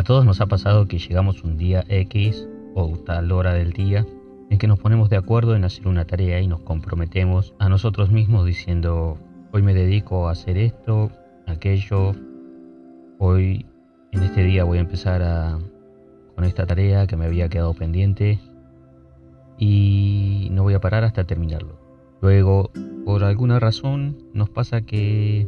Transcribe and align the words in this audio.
A 0.00 0.02
todos 0.02 0.24
nos 0.24 0.40
ha 0.40 0.46
pasado 0.46 0.88
que 0.88 0.98
llegamos 0.98 1.44
un 1.44 1.58
día 1.58 1.84
X 1.86 2.48
o 2.74 2.96
tal 3.04 3.30
hora 3.32 3.52
del 3.52 3.74
día 3.74 4.06
en 4.48 4.56
que 4.56 4.66
nos 4.66 4.78
ponemos 4.78 5.10
de 5.10 5.18
acuerdo 5.18 5.54
en 5.54 5.62
hacer 5.62 5.86
una 5.86 6.06
tarea 6.06 6.40
y 6.40 6.46
nos 6.46 6.60
comprometemos 6.60 7.52
a 7.58 7.68
nosotros 7.68 8.10
mismos 8.10 8.46
diciendo, 8.46 9.18
hoy 9.52 9.60
me 9.60 9.74
dedico 9.74 10.26
a 10.26 10.32
hacer 10.32 10.56
esto, 10.56 11.10
aquello, 11.46 12.14
hoy 13.18 13.66
en 14.12 14.22
este 14.22 14.42
día 14.42 14.64
voy 14.64 14.78
a 14.78 14.80
empezar 14.80 15.20
a, 15.22 15.58
con 16.34 16.44
esta 16.44 16.64
tarea 16.64 17.06
que 17.06 17.18
me 17.18 17.26
había 17.26 17.50
quedado 17.50 17.74
pendiente 17.74 18.38
y 19.58 20.48
no 20.50 20.62
voy 20.62 20.72
a 20.72 20.80
parar 20.80 21.04
hasta 21.04 21.24
terminarlo. 21.24 21.78
Luego, 22.22 22.70
por 23.04 23.22
alguna 23.22 23.60
razón, 23.60 24.16
nos 24.32 24.48
pasa 24.48 24.80
que 24.80 25.46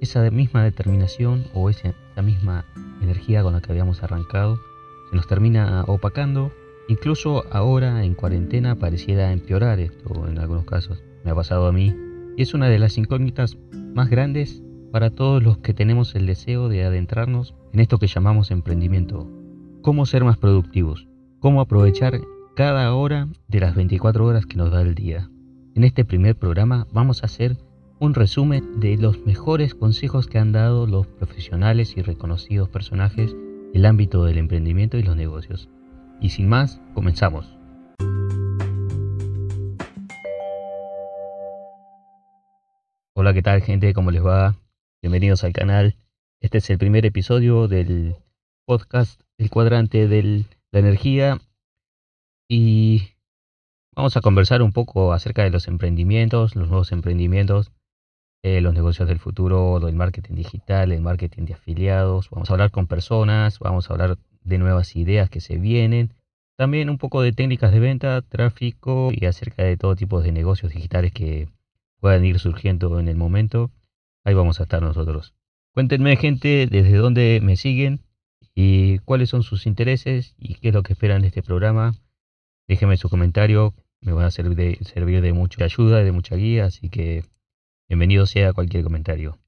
esa 0.00 0.28
misma 0.32 0.64
determinación 0.64 1.44
o 1.54 1.70
esa, 2.12 2.22
misma 2.22 2.64
energía 3.00 3.42
con 3.42 3.54
la 3.54 3.60
que 3.60 3.72
habíamos 3.72 4.02
arrancado 4.02 4.58
se 5.10 5.16
nos 5.16 5.26
termina 5.26 5.84
opacando. 5.86 6.52
Incluso 6.88 7.44
ahora 7.50 8.04
en 8.04 8.14
cuarentena 8.14 8.76
pareciera 8.76 9.32
empeorar 9.32 9.80
esto 9.80 10.28
en 10.28 10.38
algunos 10.38 10.64
casos. 10.64 11.02
Me 11.24 11.30
ha 11.30 11.34
pasado 11.34 11.66
a 11.66 11.72
mí 11.72 11.94
y 12.36 12.42
es 12.42 12.54
una 12.54 12.68
de 12.68 12.78
las 12.78 12.98
incógnitas 12.98 13.56
más 13.94 14.10
grandes 14.10 14.62
para 14.90 15.10
todos 15.10 15.42
los 15.42 15.58
que 15.58 15.74
tenemos 15.74 16.14
el 16.14 16.26
deseo 16.26 16.68
de 16.68 16.84
adentrarnos 16.84 17.54
en 17.72 17.80
esto 17.80 17.98
que 17.98 18.06
llamamos 18.06 18.50
emprendimiento. 18.50 19.28
¿Cómo 19.80 20.06
ser 20.06 20.24
más 20.24 20.36
productivos? 20.36 21.08
¿Cómo 21.40 21.60
aprovechar 21.60 22.20
cada 22.54 22.94
hora 22.94 23.28
de 23.48 23.60
las 23.60 23.74
24 23.74 24.24
horas 24.24 24.46
que 24.46 24.56
nos 24.56 24.70
da 24.70 24.82
el 24.82 24.94
día? 24.94 25.30
En 25.74 25.84
este 25.84 26.04
primer 26.04 26.36
programa 26.36 26.86
vamos 26.92 27.22
a 27.22 27.26
hacer 27.26 27.56
un 28.02 28.14
resumen 28.14 28.80
de 28.80 28.96
los 28.96 29.24
mejores 29.26 29.76
consejos 29.76 30.26
que 30.26 30.36
han 30.36 30.50
dado 30.50 30.88
los 30.88 31.06
profesionales 31.06 31.96
y 31.96 32.02
reconocidos 32.02 32.68
personajes 32.68 33.32
del 33.72 33.86
ámbito 33.86 34.24
del 34.24 34.38
emprendimiento 34.38 34.98
y 34.98 35.04
los 35.04 35.14
negocios. 35.14 35.68
Y 36.20 36.30
sin 36.30 36.48
más, 36.48 36.80
comenzamos. 36.94 37.46
Hola, 43.14 43.32
¿qué 43.34 43.42
tal 43.42 43.62
gente? 43.62 43.94
¿Cómo 43.94 44.10
les 44.10 44.26
va? 44.26 44.56
Bienvenidos 45.00 45.44
al 45.44 45.52
canal. 45.52 45.94
Este 46.40 46.58
es 46.58 46.68
el 46.70 46.78
primer 46.78 47.06
episodio 47.06 47.68
del 47.68 48.16
podcast 48.66 49.20
El 49.38 49.48
cuadrante 49.48 50.08
de 50.08 50.44
la 50.72 50.80
energía 50.80 51.38
y 52.50 53.10
vamos 53.94 54.16
a 54.16 54.20
conversar 54.22 54.60
un 54.60 54.72
poco 54.72 55.12
acerca 55.12 55.44
de 55.44 55.50
los 55.50 55.68
emprendimientos, 55.68 56.56
los 56.56 56.66
nuevos 56.66 56.90
emprendimientos, 56.90 57.70
eh, 58.42 58.60
los 58.60 58.74
negocios 58.74 59.08
del 59.08 59.18
futuro, 59.18 59.86
el 59.86 59.94
marketing 59.94 60.34
digital, 60.34 60.90
el 60.92 61.00
marketing 61.00 61.44
de 61.44 61.54
afiliados. 61.54 62.28
Vamos 62.30 62.50
a 62.50 62.54
hablar 62.54 62.70
con 62.70 62.86
personas, 62.86 63.58
vamos 63.60 63.88
a 63.88 63.92
hablar 63.94 64.18
de 64.42 64.58
nuevas 64.58 64.96
ideas 64.96 65.30
que 65.30 65.40
se 65.40 65.58
vienen. 65.58 66.12
También 66.56 66.90
un 66.90 66.98
poco 66.98 67.22
de 67.22 67.32
técnicas 67.32 67.72
de 67.72 67.80
venta, 67.80 68.20
tráfico 68.20 69.10
y 69.12 69.26
acerca 69.26 69.62
de 69.62 69.76
todo 69.76 69.96
tipo 69.96 70.20
de 70.20 70.32
negocios 70.32 70.72
digitales 70.72 71.12
que 71.12 71.48
puedan 72.00 72.24
ir 72.24 72.38
surgiendo 72.38 72.98
en 72.98 73.08
el 73.08 73.16
momento. 73.16 73.70
Ahí 74.24 74.34
vamos 74.34 74.60
a 74.60 74.64
estar 74.64 74.82
nosotros. 74.82 75.34
Cuéntenme 75.72 76.16
gente 76.16 76.66
desde 76.70 76.96
dónde 76.96 77.40
me 77.42 77.56
siguen 77.56 78.00
y 78.54 78.98
cuáles 79.00 79.30
son 79.30 79.42
sus 79.42 79.66
intereses 79.66 80.34
y 80.36 80.54
qué 80.54 80.68
es 80.68 80.74
lo 80.74 80.82
que 80.82 80.92
esperan 80.92 81.22
de 81.22 81.28
este 81.28 81.42
programa. 81.42 81.94
Déjenme 82.68 82.96
su 82.96 83.08
comentario, 83.08 83.74
me 84.00 84.12
van 84.12 84.26
a 84.26 84.30
servir 84.30 84.56
de, 84.56 84.78
servir 84.84 85.20
de 85.22 85.32
mucha 85.32 85.64
ayuda 85.64 86.02
y 86.02 86.04
de 86.04 86.12
mucha 86.12 86.36
guía, 86.36 86.66
así 86.66 86.88
que 86.88 87.24
bienvenido 87.92 88.24
sea 88.24 88.54
cualquier 88.54 88.84
comentario. 88.84 89.38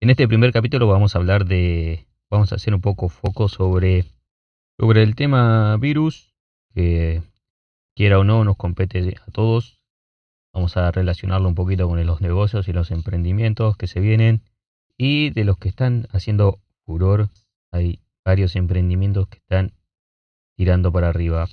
En 0.00 0.08
este 0.08 0.28
primer 0.28 0.52
capítulo 0.52 0.86
vamos 0.86 1.16
a 1.16 1.18
hablar 1.18 1.46
de, 1.46 2.06
vamos 2.30 2.52
a 2.52 2.54
hacer 2.54 2.72
un 2.74 2.80
poco 2.80 3.08
foco 3.08 3.48
sobre, 3.48 4.04
sobre 4.78 5.02
el 5.02 5.16
tema 5.16 5.76
virus, 5.78 6.32
que 6.76 7.22
quiera 7.96 8.20
o 8.20 8.24
no 8.24 8.44
nos 8.44 8.56
compete 8.56 9.16
a 9.26 9.32
todos. 9.32 9.80
Vamos 10.54 10.76
a 10.76 10.92
relacionarlo 10.92 11.48
un 11.48 11.56
poquito 11.56 11.88
con 11.88 12.06
los 12.06 12.20
negocios 12.20 12.68
y 12.68 12.72
los 12.72 12.92
emprendimientos 12.92 13.76
que 13.76 13.88
se 13.88 13.98
vienen 13.98 14.42
y 14.96 15.30
de 15.30 15.42
los 15.42 15.58
que 15.58 15.68
están 15.68 16.06
haciendo 16.12 16.60
furor. 16.86 17.30
Hay 17.72 17.98
varios 18.24 18.54
emprendimientos 18.54 19.26
que 19.26 19.38
están 19.38 19.72
tirando 20.56 20.92
para 20.92 21.08
arriba. 21.08 21.48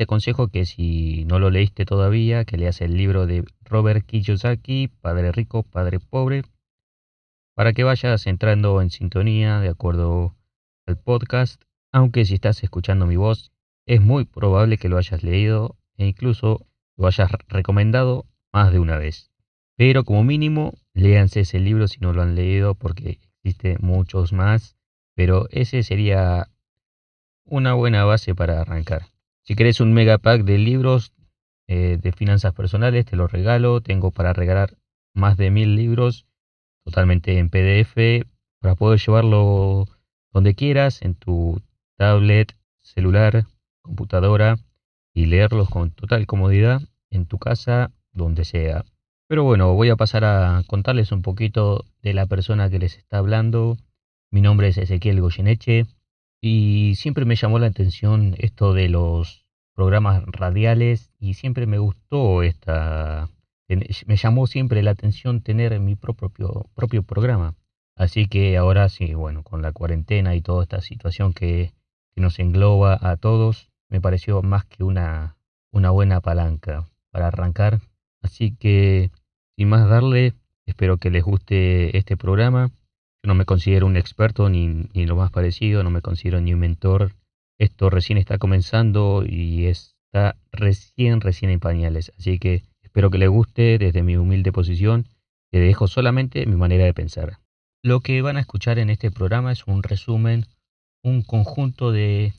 Te 0.00 0.04
aconsejo 0.04 0.48
que 0.48 0.64
si 0.64 1.26
no 1.26 1.38
lo 1.38 1.50
leíste 1.50 1.84
todavía, 1.84 2.46
que 2.46 2.56
leas 2.56 2.80
el 2.80 2.96
libro 2.96 3.26
de 3.26 3.44
Robert 3.66 4.06
Kiyosaki, 4.06 4.88
Padre 4.88 5.30
Rico, 5.30 5.62
Padre 5.62 6.00
Pobre, 6.00 6.42
para 7.54 7.74
que 7.74 7.84
vayas 7.84 8.26
entrando 8.26 8.80
en 8.80 8.88
sintonía 8.88 9.60
de 9.60 9.68
acuerdo 9.68 10.34
al 10.86 10.96
podcast. 10.96 11.62
Aunque 11.92 12.24
si 12.24 12.32
estás 12.32 12.62
escuchando 12.62 13.04
mi 13.04 13.16
voz, 13.16 13.52
es 13.84 14.00
muy 14.00 14.24
probable 14.24 14.78
que 14.78 14.88
lo 14.88 14.96
hayas 14.96 15.22
leído 15.22 15.76
e 15.98 16.06
incluso 16.06 16.64
lo 16.96 17.06
hayas 17.06 17.30
recomendado 17.48 18.24
más 18.54 18.72
de 18.72 18.78
una 18.78 18.96
vez. 18.96 19.30
Pero 19.76 20.04
como 20.04 20.24
mínimo, 20.24 20.72
léanse 20.94 21.40
ese 21.40 21.60
libro 21.60 21.88
si 21.88 22.00
no 22.00 22.14
lo 22.14 22.22
han 22.22 22.34
leído 22.34 22.74
porque 22.74 23.18
existe 23.42 23.76
muchos 23.80 24.32
más 24.32 24.78
pero 25.14 25.46
ese 25.50 25.82
sería 25.82 26.48
una 27.44 27.74
buena 27.74 28.04
base 28.04 28.34
para 28.34 28.62
arrancar. 28.62 29.02
Si 29.42 29.54
querés 29.54 29.80
un 29.80 29.92
mega 29.92 30.18
pack 30.18 30.42
de 30.42 30.58
libros 30.58 31.12
eh, 31.68 31.98
de 32.00 32.12
finanzas 32.12 32.54
personales, 32.54 33.04
te 33.04 33.16
lo 33.16 33.26
regalo. 33.26 33.80
Tengo 33.80 34.10
para 34.10 34.32
regalar 34.32 34.76
más 35.14 35.36
de 35.36 35.50
mil 35.50 35.76
libros 35.76 36.26
totalmente 36.84 37.38
en 37.38 37.50
PDF 37.50 38.26
para 38.60 38.74
poder 38.74 39.00
llevarlo 39.00 39.86
donde 40.32 40.54
quieras, 40.54 41.02
en 41.02 41.14
tu 41.14 41.60
tablet, 41.96 42.56
celular, 42.80 43.46
computadora 43.82 44.56
y 45.14 45.26
leerlos 45.26 45.68
con 45.68 45.90
total 45.90 46.26
comodidad 46.26 46.82
en 47.10 47.26
tu 47.26 47.38
casa, 47.38 47.90
donde 48.12 48.44
sea. 48.44 48.84
Pero 49.28 49.44
bueno, 49.44 49.74
voy 49.74 49.90
a 49.90 49.96
pasar 49.96 50.24
a 50.24 50.62
contarles 50.66 51.12
un 51.12 51.22
poquito 51.22 51.84
de 52.02 52.14
la 52.14 52.26
persona 52.26 52.70
que 52.70 52.78
les 52.78 52.96
está 52.96 53.18
hablando 53.18 53.76
mi 54.32 54.40
nombre 54.40 54.68
es 54.68 54.78
Ezequiel 54.78 55.20
Goyeneche 55.20 55.86
y 56.40 56.94
siempre 56.96 57.24
me 57.24 57.36
llamó 57.36 57.58
la 57.58 57.66
atención 57.66 58.34
esto 58.38 58.72
de 58.72 58.88
los 58.88 59.46
programas 59.74 60.24
radiales 60.26 61.10
y 61.18 61.34
siempre 61.34 61.66
me 61.66 61.78
gustó 61.78 62.42
esta, 62.42 63.28
me 63.68 64.16
llamó 64.16 64.46
siempre 64.46 64.82
la 64.82 64.92
atención 64.92 65.42
tener 65.42 65.78
mi 65.80 65.96
propio, 65.96 66.66
propio 66.74 67.02
programa. 67.02 67.54
Así 67.96 68.26
que 68.26 68.56
ahora 68.56 68.88
sí, 68.88 69.14
bueno, 69.14 69.42
con 69.42 69.60
la 69.62 69.72
cuarentena 69.72 70.34
y 70.34 70.40
toda 70.40 70.62
esta 70.62 70.80
situación 70.80 71.34
que, 71.34 71.72
que 72.14 72.20
nos 72.20 72.38
engloba 72.38 72.98
a 73.00 73.16
todos, 73.16 73.70
me 73.88 74.00
pareció 74.00 74.42
más 74.42 74.64
que 74.64 74.84
una, 74.84 75.36
una 75.70 75.90
buena 75.90 76.20
palanca 76.20 76.88
para 77.10 77.26
arrancar. 77.28 77.80
Así 78.22 78.56
que, 78.56 79.10
sin 79.56 79.68
más 79.68 79.88
darle, 79.88 80.32
espero 80.64 80.96
que 80.96 81.10
les 81.10 81.22
guste 81.22 81.96
este 81.96 82.16
programa 82.16 82.70
yo 83.22 83.28
no 83.28 83.34
me 83.34 83.44
considero 83.44 83.86
un 83.86 83.96
experto 83.96 84.48
ni, 84.48 84.88
ni 84.94 85.06
lo 85.06 85.16
más 85.16 85.30
parecido, 85.30 85.82
no 85.82 85.90
me 85.90 86.00
considero 86.00 86.40
ni 86.40 86.54
un 86.54 86.60
mentor. 86.60 87.14
Esto 87.58 87.90
recién 87.90 88.16
está 88.16 88.38
comenzando 88.38 89.24
y 89.26 89.66
está 89.66 90.36
recién, 90.52 91.20
recién 91.20 91.50
en 91.50 91.60
pañales. 91.60 92.12
Así 92.18 92.38
que 92.38 92.62
espero 92.82 93.10
que 93.10 93.18
les 93.18 93.28
guste 93.28 93.76
desde 93.76 94.02
mi 94.02 94.16
humilde 94.16 94.52
posición. 94.52 95.06
Te 95.50 95.60
dejo 95.60 95.86
solamente 95.86 96.46
mi 96.46 96.56
manera 96.56 96.84
de 96.84 96.94
pensar. 96.94 97.38
Lo 97.82 98.00
que 98.00 98.22
van 98.22 98.38
a 98.38 98.40
escuchar 98.40 98.78
en 98.78 98.88
este 98.88 99.10
programa 99.10 99.52
es 99.52 99.66
un 99.66 99.82
resumen, 99.82 100.46
un 101.02 101.22
conjunto 101.22 101.92
de, 101.92 102.32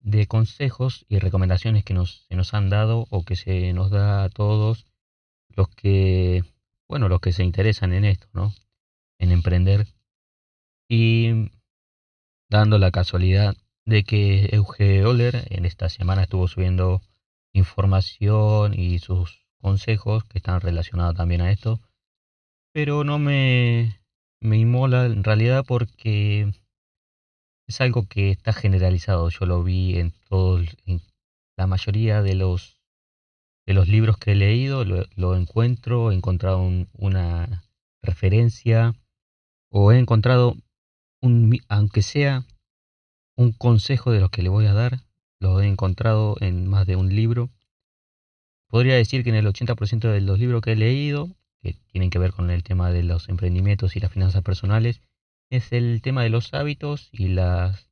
de 0.00 0.26
consejos 0.26 1.04
y 1.08 1.18
recomendaciones 1.18 1.84
que 1.84 1.94
nos, 1.94 2.26
se 2.28 2.36
nos 2.36 2.54
han 2.54 2.70
dado 2.70 3.06
o 3.10 3.24
que 3.24 3.36
se 3.36 3.72
nos 3.74 3.90
da 3.90 4.24
a 4.24 4.28
todos 4.30 4.86
los 5.54 5.68
que, 5.68 6.44
bueno, 6.88 7.08
los 7.08 7.20
que 7.20 7.32
se 7.32 7.44
interesan 7.44 7.92
en 7.92 8.04
esto, 8.04 8.28
¿no? 8.32 8.54
En 9.18 9.32
emprender 9.32 9.86
y 10.88 11.50
dando 12.50 12.78
la 12.78 12.90
casualidad 12.90 13.54
de 13.84 14.04
que 14.04 14.48
Euge 14.52 15.04
Oller 15.04 15.46
en 15.50 15.64
esta 15.64 15.88
semana 15.88 16.22
estuvo 16.22 16.48
subiendo 16.48 17.00
información 17.52 18.74
y 18.74 18.98
sus 18.98 19.46
consejos 19.60 20.24
que 20.24 20.38
están 20.38 20.60
relacionados 20.60 21.14
también 21.14 21.40
a 21.40 21.50
esto. 21.50 21.80
Pero 22.72 23.04
no 23.04 23.18
me, 23.18 24.00
me 24.40 24.58
inmola 24.58 25.06
en 25.06 25.24
realidad 25.24 25.64
porque 25.66 26.52
es 27.66 27.80
algo 27.80 28.06
que 28.06 28.30
está 28.30 28.52
generalizado. 28.52 29.28
Yo 29.28 29.46
lo 29.46 29.62
vi 29.62 29.98
en 29.98 30.12
todo, 30.28 30.60
la 31.56 31.66
mayoría 31.66 32.22
de 32.22 32.34
los 32.34 32.78
de 33.66 33.74
los 33.74 33.86
libros 33.86 34.16
que 34.16 34.32
he 34.32 34.34
leído, 34.34 34.82
lo, 34.86 35.36
encuentro, 35.36 36.10
he 36.10 36.14
encontrado 36.14 36.66
una 36.94 37.64
referencia 38.00 38.94
o 39.70 39.92
he 39.92 39.98
encontrado 39.98 40.56
aunque 41.68 42.02
sea 42.02 42.44
un 43.36 43.52
consejo 43.52 44.10
de 44.10 44.20
los 44.20 44.30
que 44.30 44.42
le 44.42 44.48
voy 44.48 44.66
a 44.66 44.72
dar, 44.72 45.00
lo 45.40 45.60
he 45.60 45.66
encontrado 45.66 46.36
en 46.40 46.66
más 46.66 46.86
de 46.86 46.96
un 46.96 47.14
libro. 47.14 47.50
Podría 48.68 48.96
decir 48.96 49.22
que 49.24 49.30
en 49.30 49.36
el 49.36 49.46
80% 49.46 50.10
de 50.10 50.20
los 50.20 50.38
libros 50.38 50.62
que 50.62 50.72
he 50.72 50.76
leído, 50.76 51.30
que 51.62 51.74
tienen 51.92 52.10
que 52.10 52.18
ver 52.18 52.32
con 52.32 52.50
el 52.50 52.62
tema 52.62 52.90
de 52.90 53.02
los 53.02 53.28
emprendimientos 53.28 53.96
y 53.96 54.00
las 54.00 54.12
finanzas 54.12 54.42
personales, 54.42 55.00
es 55.50 55.72
el 55.72 56.02
tema 56.02 56.22
de 56.22 56.30
los 56.30 56.52
hábitos 56.52 57.08
y 57.12 57.28
las 57.28 57.88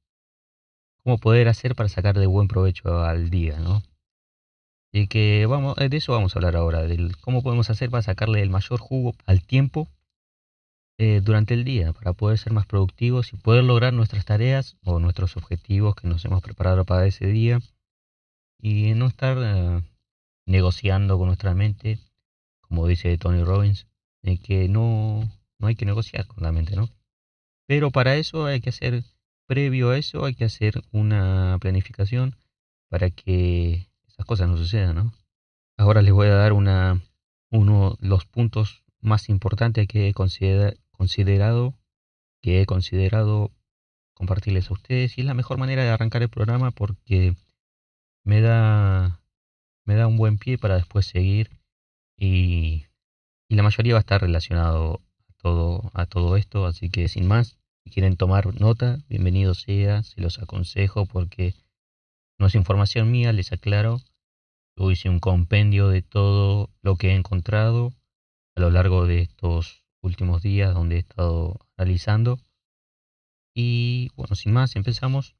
cómo 1.03 1.19
poder 1.19 1.49
hacer 1.49 1.77
para 1.77 1.89
sacar 1.89 2.19
de 2.19 2.27
buen 2.27 2.49
provecho 2.49 3.05
al 3.05 3.31
día, 3.31 3.61
¿no? 3.61 3.83
Y 4.93 5.07
que 5.07 5.47
vamos, 5.47 5.77
de 5.77 5.97
eso 5.97 6.13
vamos 6.13 6.35
a 6.35 6.39
hablar 6.39 6.57
ahora, 6.57 6.83
del 6.83 7.17
cómo 7.19 7.43
podemos 7.43 7.71
hacer 7.71 7.91
para 7.91 8.03
sacarle 8.03 8.43
el 8.43 8.51
mayor 8.51 8.81
jugo 8.81 9.15
al 9.25 9.43
tiempo 9.43 9.89
eh, 10.99 11.21
durante 11.23 11.53
el 11.53 11.65
día, 11.65 11.93
para 11.93 12.15
poder 12.15 12.39
ser 12.39 12.55
más 12.55 12.67
productivos 12.67 13.33
y 13.33 13.37
poder 13.37 13.65
lograr 13.65 13.93
nuestras 13.93 14.25
tareas 14.25 14.77
o 14.83 14.99
nuestros 14.99 15.37
objetivos 15.37 15.95
que 15.95 16.09
nos 16.09 16.25
hemos 16.25 16.43
preparado 16.43 16.87
para 16.87 17.07
ese 17.07 17.27
día 17.27 17.61
y 18.59 18.95
no 18.95 19.07
estar 19.07 19.37
eh, 19.39 19.83
negociando 20.47 21.19
con 21.19 21.27
nuestra 21.27 21.55
mente, 21.55 21.99
como 22.63 22.87
dice 22.87 23.19
Tony 23.19 23.45
Robbins, 23.45 23.87
de 24.23 24.39
que 24.39 24.69
no, 24.69 25.31
no 25.59 25.67
hay 25.67 25.75
que 25.75 25.85
negociar 25.85 26.27
con 26.27 26.43
la 26.43 26.53
mente, 26.53 26.77
¿no? 26.77 26.89
Pero 27.67 27.91
para 27.91 28.17
eso 28.17 28.47
hay 28.47 28.61
que 28.61 28.71
hacer, 28.71 29.05
previo 29.47 29.91
a 29.91 29.99
eso, 29.99 30.25
hay 30.25 30.35
que 30.35 30.45
hacer 30.45 30.83
una 30.93 31.59
planificación 31.61 32.37
para 32.89 33.11
que 33.11 33.89
esas 34.09 34.25
cosas 34.25 34.49
no 34.49 34.57
sucedan, 34.57 34.97
¿no? 34.97 35.13
Ahora 35.77 36.01
les 36.01 36.15
voy 36.15 36.29
a 36.29 36.37
dar 36.37 36.55
una, 36.55 37.03
uno 37.51 37.99
los 38.01 38.25
puntos 38.25 38.83
más 39.01 39.29
importantes 39.29 39.87
que 39.87 40.09
he 40.09 40.15
considerado, 40.97 41.75
que 42.43 42.61
he 42.61 42.67
considerado 42.67 43.53
compartirles 44.15 44.71
a 44.71 44.75
ustedes 44.75 45.19
y 45.19 45.21
es 45.21 45.27
la 45.27 45.35
mejor 45.35 45.59
manera 45.59 45.85
de 45.85 45.91
arrancar 45.91 46.23
el 46.23 46.31
programa 46.31 46.71
porque 46.71 47.37
me 48.25 48.41
da, 48.41 49.21
me 49.85 49.95
da 49.95 50.07
un 50.07 50.17
buen 50.17 50.39
pie 50.39 50.59
para 50.59 50.77
después 50.77 51.07
seguir 51.07 51.51
y, 52.17 52.87
y 53.49 53.57
la 53.57 53.63
mayoría 53.63 53.95
va 53.95 53.99
a 53.99 54.01
estar 54.01 54.21
relacionado 54.21 55.03
todo, 55.37 55.91
a 55.95 56.07
todo 56.07 56.37
esto, 56.37 56.67
así 56.67 56.91
que 56.91 57.09
sin 57.09 57.29
más, 57.29 57.59
si 57.85 57.91
quieren 57.91 58.17
tomar 58.17 58.59
nota, 58.61 58.99
bienvenido 59.09 59.55
sea, 59.55 60.03
se 60.03 60.21
los 60.21 60.39
aconsejo 60.39 61.07
porque 61.07 61.55
no 62.39 62.47
es 62.47 62.55
información 62.55 63.11
mía, 63.11 63.33
les 63.33 63.53
aclaro. 63.53 64.01
Yo 64.77 64.91
hice 64.91 65.09
un 65.09 65.21
compendio 65.21 65.89
de 65.89 66.03
todo 66.03 66.71
lo 66.83 66.97
que 66.97 67.11
he 67.11 67.15
encontrado 67.15 67.93
a 68.57 68.61
lo 68.61 68.71
largo 68.71 69.07
de 69.07 69.21
estos 69.21 69.86
últimos 70.07 70.43
días 70.43 70.73
donde 70.73 70.97
he 70.97 71.01
estado 71.01 71.59
analizando. 71.77 72.39
Y 73.55 74.11
bueno, 74.17 74.35
sin 74.35 74.53
más, 74.53 74.77
empezamos. 74.77 75.37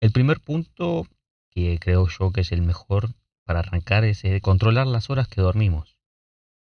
El 0.00 0.12
primer 0.12 0.40
punto 0.40 1.06
que 1.50 1.78
creo 1.78 2.08
yo 2.08 2.32
que 2.32 2.40
es 2.40 2.52
el 2.52 2.62
mejor 2.62 3.14
para 3.44 3.60
arrancar 3.60 4.04
es 4.04 4.22
controlar 4.42 4.86
las 4.86 5.10
horas 5.10 5.28
que 5.28 5.40
dormimos 5.40 5.96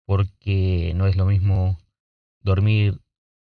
porque 0.05 0.93
no 0.95 1.07
es 1.07 1.17
lo 1.17 1.27
mismo 1.27 1.79
dormir 2.41 3.01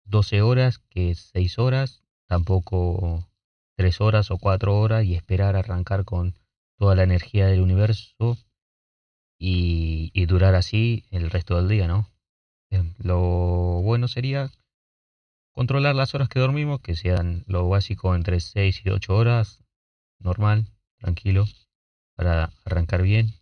12 0.06 0.42
horas 0.42 0.80
que 0.90 1.16
6 1.16 1.60
horas, 1.60 2.04
tampoco 2.28 3.28
3 3.78 4.02
horas 4.02 4.32
o 4.32 4.38
4 4.38 4.78
horas 4.80 5.06
y 5.06 5.16
esperar 5.16 5.56
arrancar 5.56 6.06
con 6.06 6.36
toda 6.78 6.96
la 6.96 7.04
energía 7.04 7.48
del 7.48 7.62
universo 7.62 8.38
y, 9.40 10.12
durar 10.26 10.54
así 10.54 11.06
el 11.10 11.32
resto 11.32 11.56
del 11.56 11.68
día, 11.68 11.88
¿no? 11.88 12.11
Lo 13.04 13.82
bueno 13.82 14.08
sería 14.08 14.52
controlar 15.54 15.96
las 15.96 16.14
horas 16.16 16.30
que 16.30 16.40
dormimos, 16.40 16.82
que 16.82 16.96
sean 16.96 17.44
lo 17.48 17.68
básico 17.68 18.16
entre 18.16 18.40
6 18.40 18.82
y 18.86 18.90
8 18.90 19.16
horas, 19.16 19.64
normal, 20.20 20.68
tranquilo, 20.98 21.46
para 22.16 22.52
arrancar 22.64 23.02
bien. 23.02 23.34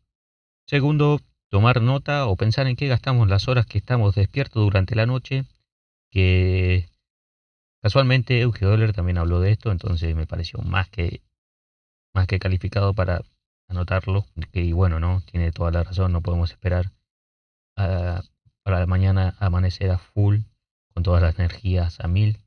Segundo, 0.65 1.19
tomar 1.49 1.81
nota 1.81 2.27
o 2.27 2.35
pensar 2.35 2.67
en 2.67 2.75
qué 2.75 2.87
gastamos 2.87 3.27
las 3.27 3.47
horas 3.47 3.65
que 3.65 3.77
estamos 3.77 4.15
despiertos 4.15 4.63
durante 4.63 4.95
la 4.95 5.05
noche, 5.05 5.45
que 6.09 6.89
casualmente 7.81 8.39
Euge 8.41 8.65
Doller 8.65 8.93
también 8.93 9.17
habló 9.17 9.39
de 9.39 9.51
esto, 9.51 9.71
entonces 9.71 10.15
me 10.15 10.25
pareció 10.25 10.59
más 10.59 10.89
que, 10.89 11.21
más 12.13 12.27
que 12.27 12.39
calificado 12.39 12.93
para 12.93 13.21
anotarlo, 13.67 14.25
que 14.51 14.73
bueno, 14.73 14.99
¿no? 14.99 15.21
Tiene 15.29 15.51
toda 15.51 15.71
la 15.71 15.83
razón, 15.83 16.11
no 16.11 16.21
podemos 16.21 16.51
esperar 16.51 16.91
a, 17.75 18.23
para 18.69 18.85
mañana 18.85 19.35
amanecer 19.39 19.89
a 19.89 19.97
full, 19.97 20.41
con 20.93 21.01
todas 21.01 21.23
las 21.23 21.39
energías 21.39 21.99
a 22.01 22.07
mil, 22.07 22.37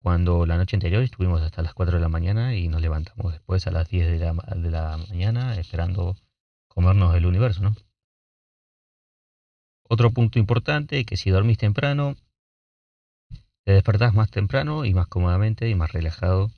cuando 0.00 0.46
la 0.46 0.56
noche 0.56 0.76
anterior 0.76 1.02
estuvimos 1.02 1.42
hasta 1.42 1.60
las 1.60 1.74
4 1.74 1.96
de 1.96 2.00
la 2.00 2.08
mañana 2.08 2.54
y 2.54 2.68
nos 2.68 2.80
levantamos 2.80 3.32
después 3.32 3.66
a 3.66 3.72
las 3.72 3.88
10 3.88 4.12
de 4.12 4.18
la, 4.20 4.32
de 4.32 4.70
la 4.70 4.96
mañana 4.96 5.56
esperando 5.56 6.16
comernos 6.68 7.16
el 7.16 7.26
universo, 7.26 7.62
¿no? 7.62 7.74
Otro 9.88 10.12
punto 10.12 10.38
importante 10.38 11.00
es 11.00 11.04
que 11.04 11.16
si 11.16 11.30
dormís 11.30 11.58
temprano, 11.58 12.14
te 13.64 13.72
despertás 13.72 14.14
más 14.14 14.30
temprano 14.30 14.84
y 14.84 14.94
más 14.94 15.08
cómodamente 15.08 15.68
y 15.68 15.74
más 15.74 15.90
relajado 15.90 16.52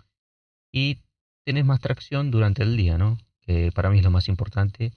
y 0.70 0.98
tenés 1.46 1.64
más 1.64 1.80
tracción 1.80 2.30
durante 2.30 2.62
el 2.62 2.76
día, 2.76 2.98
¿no? 2.98 3.16
Que 3.40 3.72
para 3.72 3.88
mí 3.88 4.00
es 4.00 4.04
lo 4.04 4.10
más 4.10 4.28
importante, 4.28 4.92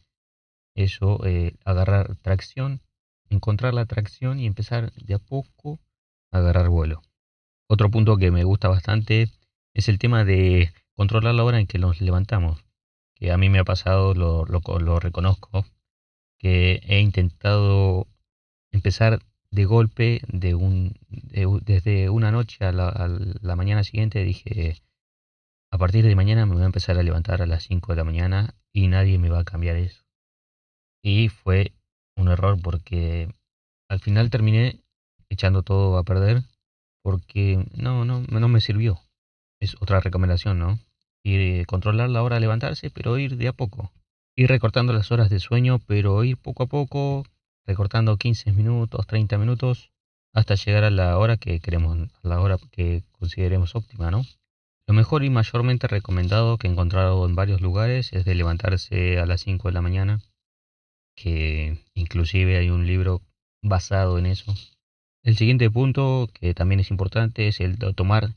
eso, 0.76 1.26
eh, 1.26 1.56
agarrar 1.64 2.18
tracción, 2.18 2.82
encontrar 3.30 3.74
la 3.74 3.86
tracción 3.86 4.40
y 4.40 4.46
empezar 4.46 4.92
de 4.94 5.14
a 5.14 5.20
poco 5.20 5.80
a 6.32 6.40
agarrar 6.40 6.70
vuelo. 6.70 7.02
Otro 7.68 7.90
punto 7.90 8.18
que 8.18 8.32
me 8.32 8.44
gusta 8.44 8.68
bastante 8.68 9.30
es 9.74 9.90
el 9.90 10.00
tema 10.00 10.24
de 10.24 10.72
controlar 10.96 11.36
la 11.36 11.44
hora 11.44 11.60
en 11.60 11.68
que 11.68 11.80
nos 11.80 12.02
levantamos, 12.02 12.64
que 13.16 13.32
a 13.32 13.38
mí 13.38 13.50
me 13.50 13.60
ha 13.60 13.64
pasado, 13.64 14.14
lo, 14.14 14.46
lo 14.46 15.00
reconozco, 15.00 15.66
que 16.38 16.82
he 16.84 17.00
intentado 17.00 18.08
empezar 18.72 19.20
de 19.52 19.66
golpe, 19.66 20.22
de 20.28 20.54
un, 20.54 20.96
desde 21.10 22.10
una 22.10 22.32
noche 22.32 22.66
a 22.66 22.72
la, 22.72 23.56
mañana 23.56 23.84
siguiente, 23.84 24.24
dije, 24.24 24.82
a 25.72 25.78
partir 25.78 26.06
de 26.06 26.16
mañana 26.16 26.46
me 26.46 26.54
voy 26.54 26.64
a 26.64 26.68
empezar 26.68 27.00
a 27.00 27.04
levantar 27.04 27.42
a 27.42 27.46
las 27.46 27.64
5 27.64 27.94
de 27.94 27.96
la 27.96 28.04
mañana 28.04 28.56
y 28.74 28.88
nadie 28.88 29.18
me 29.18 29.30
va 29.30 29.40
a 29.40 29.46
cambiar 29.46 29.78
eso. 29.78 30.04
Y 31.02 31.30
fue 31.30 31.74
un 32.16 32.30
error 32.30 32.58
porque 32.62 33.30
al 33.90 34.00
final 34.00 34.30
terminé 34.30 34.80
echando 35.30 35.64
todo 35.64 35.98
a 35.98 36.04
perder 36.04 36.44
porque 37.04 37.64
no, 37.76 38.04
no, 38.04 38.22
no 38.22 38.48
me 38.48 38.62
sirvió. 38.62 39.00
Es 39.60 39.76
otra 39.80 40.00
recomendación, 40.00 40.58
¿no? 40.58 40.80
Ir, 41.24 41.66
controlar 41.68 42.10
la 42.10 42.24
hora 42.24 42.38
de 42.38 42.42
levantarse, 42.42 42.90
pero 42.90 43.18
ir 43.20 43.38
de 43.38 43.48
a 43.48 43.54
poco. 43.54 43.92
Ir 44.36 44.48
recortando 44.50 44.92
las 44.92 45.12
horas 45.12 45.30
de 45.30 45.40
sueño, 45.40 45.80
pero 45.86 46.24
ir 46.24 46.38
poco 46.38 46.64
a 46.64 46.66
poco, 46.66 47.24
recortando 47.66 48.18
15 48.18 48.52
minutos, 48.54 49.06
30 49.08 49.38
minutos, 49.38 49.92
hasta 50.34 50.56
llegar 50.56 50.84
a 50.84 50.90
la 50.90 51.18
hora 51.18 51.38
que 51.38 51.60
queremos, 51.60 52.10
a 52.24 52.28
la 52.28 52.42
hora 52.42 52.58
que 52.72 53.04
consideremos 53.12 53.76
óptima, 53.76 54.12
¿no? 54.12 54.24
Lo 54.88 54.94
mejor 54.94 55.24
y 55.24 55.30
mayormente 55.30 55.88
recomendado 55.88 56.58
que 56.58 56.68
he 56.68 56.72
encontrado 56.72 57.26
en 57.28 57.36
varios 57.36 57.62
lugares 57.62 58.14
es 58.14 58.26
de 58.26 58.36
levantarse 58.36 59.20
a 59.20 59.26
las 59.26 59.42
5 59.42 59.68
de 59.70 59.74
la 59.74 59.82
mañana, 59.82 60.22
que 61.16 61.78
inclusive 61.94 62.58
hay 62.58 62.70
un 62.70 62.86
libro 62.86 63.22
basado 63.64 64.18
en 64.20 64.26
eso. 64.26 64.54
El 65.24 65.38
siguiente 65.38 65.70
punto, 65.72 66.30
que 66.34 66.54
también 66.54 66.80
es 66.80 66.92
importante, 66.92 67.48
es 67.48 67.60
el 67.60 67.78
de 67.78 67.94
tomar, 67.94 68.36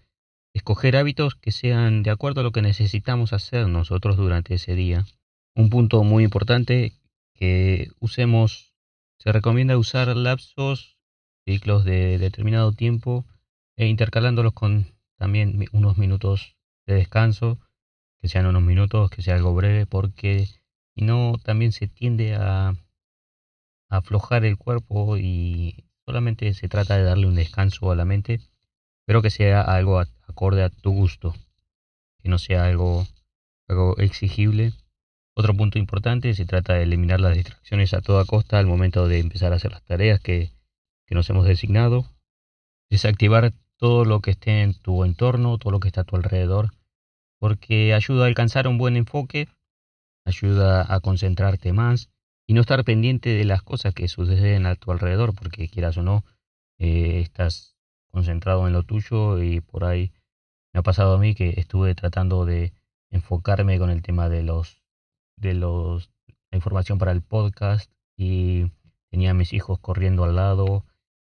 escoger 0.54 0.96
hábitos 0.96 1.34
que 1.34 1.52
sean 1.52 2.02
de 2.02 2.10
acuerdo 2.10 2.40
a 2.40 2.44
lo 2.44 2.52
que 2.52 2.62
necesitamos 2.62 3.32
hacer 3.32 3.68
nosotros 3.68 4.16
durante 4.16 4.54
ese 4.54 4.74
día. 4.74 5.04
Un 5.54 5.70
punto 5.70 6.02
muy 6.04 6.24
importante, 6.24 6.94
que 7.34 7.90
usemos 8.00 8.72
se 9.18 9.32
recomienda 9.32 9.76
usar 9.76 10.16
lapsos, 10.16 10.96
ciclos 11.44 11.84
de 11.84 12.18
determinado 12.18 12.72
tiempo 12.72 13.26
e 13.76 13.86
intercalándolos 13.86 14.52
con 14.52 14.86
también 15.16 15.64
unos 15.72 15.98
minutos 15.98 16.56
de 16.86 16.94
descanso, 16.94 17.58
que 18.20 18.28
sean 18.28 18.46
unos 18.46 18.62
minutos, 18.62 19.10
que 19.10 19.22
sea 19.22 19.34
algo 19.34 19.54
breve, 19.54 19.86
porque 19.86 20.48
si 20.98 21.04
no 21.04 21.36
también 21.44 21.70
se 21.70 21.86
tiende 21.86 22.34
a, 22.34 22.74
aflojar 23.88 24.44
el 24.44 24.58
cuerpo 24.58 25.16
y 25.16 25.84
solamente 26.04 26.52
se 26.54 26.68
trata 26.68 26.96
de 26.96 27.04
darle 27.04 27.28
un 27.28 27.36
descanso 27.36 27.92
a 27.92 27.96
la 27.96 28.04
mente, 28.04 28.40
pero 29.06 29.22
que 29.22 29.30
sea 29.30 29.62
algo 29.62 30.00
acorde 30.00 30.64
a 30.64 30.70
tu 30.70 30.90
gusto, 30.90 31.34
que 32.20 32.28
no 32.28 32.38
sea 32.38 32.64
algo, 32.64 33.06
algo 33.68 33.96
exigible 33.98 34.72
otro 35.38 35.54
punto 35.54 35.78
importante, 35.78 36.34
se 36.34 36.46
trata 36.46 36.74
de 36.74 36.82
eliminar 36.82 37.20
las 37.20 37.36
distracciones 37.36 37.94
a 37.94 38.00
toda 38.00 38.24
costa 38.24 38.58
al 38.58 38.66
momento 38.66 39.06
de 39.06 39.20
empezar 39.20 39.52
a 39.52 39.56
hacer 39.56 39.70
las 39.70 39.84
tareas 39.84 40.18
que, 40.18 40.50
nos 41.10 41.30
hemos 41.30 41.46
designado. 41.46 42.06
Desactivar 42.90 43.52
todo 43.76 44.04
lo 44.04 44.20
que 44.20 44.32
esté 44.32 44.62
en 44.62 44.74
tu 44.74 45.04
entorno, 45.04 45.56
todo 45.58 45.70
lo 45.70 45.78
que 45.78 45.86
está 45.86 46.00
a 46.00 46.04
tu 46.04 46.16
alrededor, 46.16 46.72
porque 47.38 47.94
ayuda 47.94 48.24
a 48.24 48.26
alcanzar 48.26 48.66
un 48.66 48.78
buen 48.78 48.96
enfoque, 48.96 49.46
ayuda 50.28 50.86
a 50.92 51.00
concentrarte 51.00 51.72
más 51.72 52.10
y 52.46 52.54
no 52.54 52.60
estar 52.60 52.82
pendiente 52.84 53.30
de 53.30 53.44
las 53.44 53.62
cosas 53.62 53.94
que 53.94 54.08
suceden 54.08 54.66
a 54.66 54.76
tu 54.76 54.92
alrededor, 54.92 55.34
porque 55.34 55.68
quieras 55.68 55.96
o 55.98 56.02
no, 56.02 56.24
eh, 56.78 57.20
estás 57.20 57.76
concentrado 58.10 58.66
en 58.66 58.72
lo 58.72 58.82
tuyo 58.82 59.42
y 59.42 59.60
por 59.60 59.84
ahí 59.84 60.12
me 60.72 60.80
ha 60.80 60.82
pasado 60.82 61.14
a 61.14 61.18
mí 61.18 61.34
que 61.34 61.54
estuve 61.56 61.94
tratando 61.94 62.44
de 62.44 62.72
enfocarme 63.10 63.78
con 63.78 63.90
el 63.90 64.02
tema 64.02 64.28
de 64.28 64.42
los 64.42 64.82
de 65.36 65.54
los, 65.54 66.10
la 66.50 66.56
información 66.56 66.98
para 66.98 67.12
el 67.12 67.22
podcast 67.22 67.90
y 68.16 68.72
tenía 69.10 69.30
a 69.30 69.34
mis 69.34 69.52
hijos 69.52 69.78
corriendo 69.78 70.24
al 70.24 70.34
lado 70.34 70.84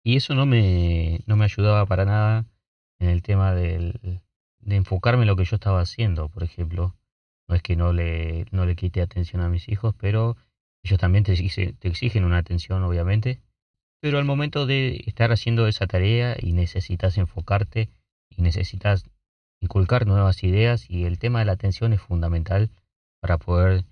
y 0.02 0.16
eso 0.16 0.34
no 0.34 0.46
me, 0.46 1.20
no 1.26 1.36
me 1.36 1.44
ayudaba 1.44 1.84
para 1.86 2.04
nada 2.06 2.46
en 2.98 3.08
el 3.08 3.22
tema 3.22 3.52
del, 3.52 4.22
de 4.60 4.76
enfocarme 4.76 5.22
en 5.22 5.28
lo 5.28 5.36
que 5.36 5.44
yo 5.44 5.56
estaba 5.56 5.80
haciendo, 5.80 6.28
por 6.28 6.42
ejemplo. 6.42 6.94
No 7.50 7.56
es 7.56 7.62
que 7.62 7.74
no 7.74 7.92
le, 7.92 8.46
no 8.52 8.64
le 8.64 8.76
quite 8.76 9.02
atención 9.02 9.42
a 9.42 9.48
mis 9.48 9.68
hijos, 9.68 9.92
pero 9.98 10.36
ellos 10.84 11.00
también 11.00 11.24
te, 11.24 11.34
te 11.34 11.88
exigen 11.88 12.24
una 12.24 12.38
atención, 12.38 12.84
obviamente. 12.84 13.40
Pero 14.00 14.18
al 14.18 14.24
momento 14.24 14.66
de 14.66 15.02
estar 15.08 15.32
haciendo 15.32 15.66
esa 15.66 15.88
tarea 15.88 16.36
y 16.40 16.52
necesitas 16.52 17.18
enfocarte 17.18 17.88
y 18.28 18.42
necesitas 18.42 19.04
inculcar 19.60 20.06
nuevas 20.06 20.44
ideas 20.44 20.88
y 20.88 21.06
el 21.06 21.18
tema 21.18 21.40
de 21.40 21.46
la 21.46 21.52
atención 21.52 21.92
es 21.92 22.00
fundamental 22.00 22.70
para 23.20 23.36
poder 23.36 23.84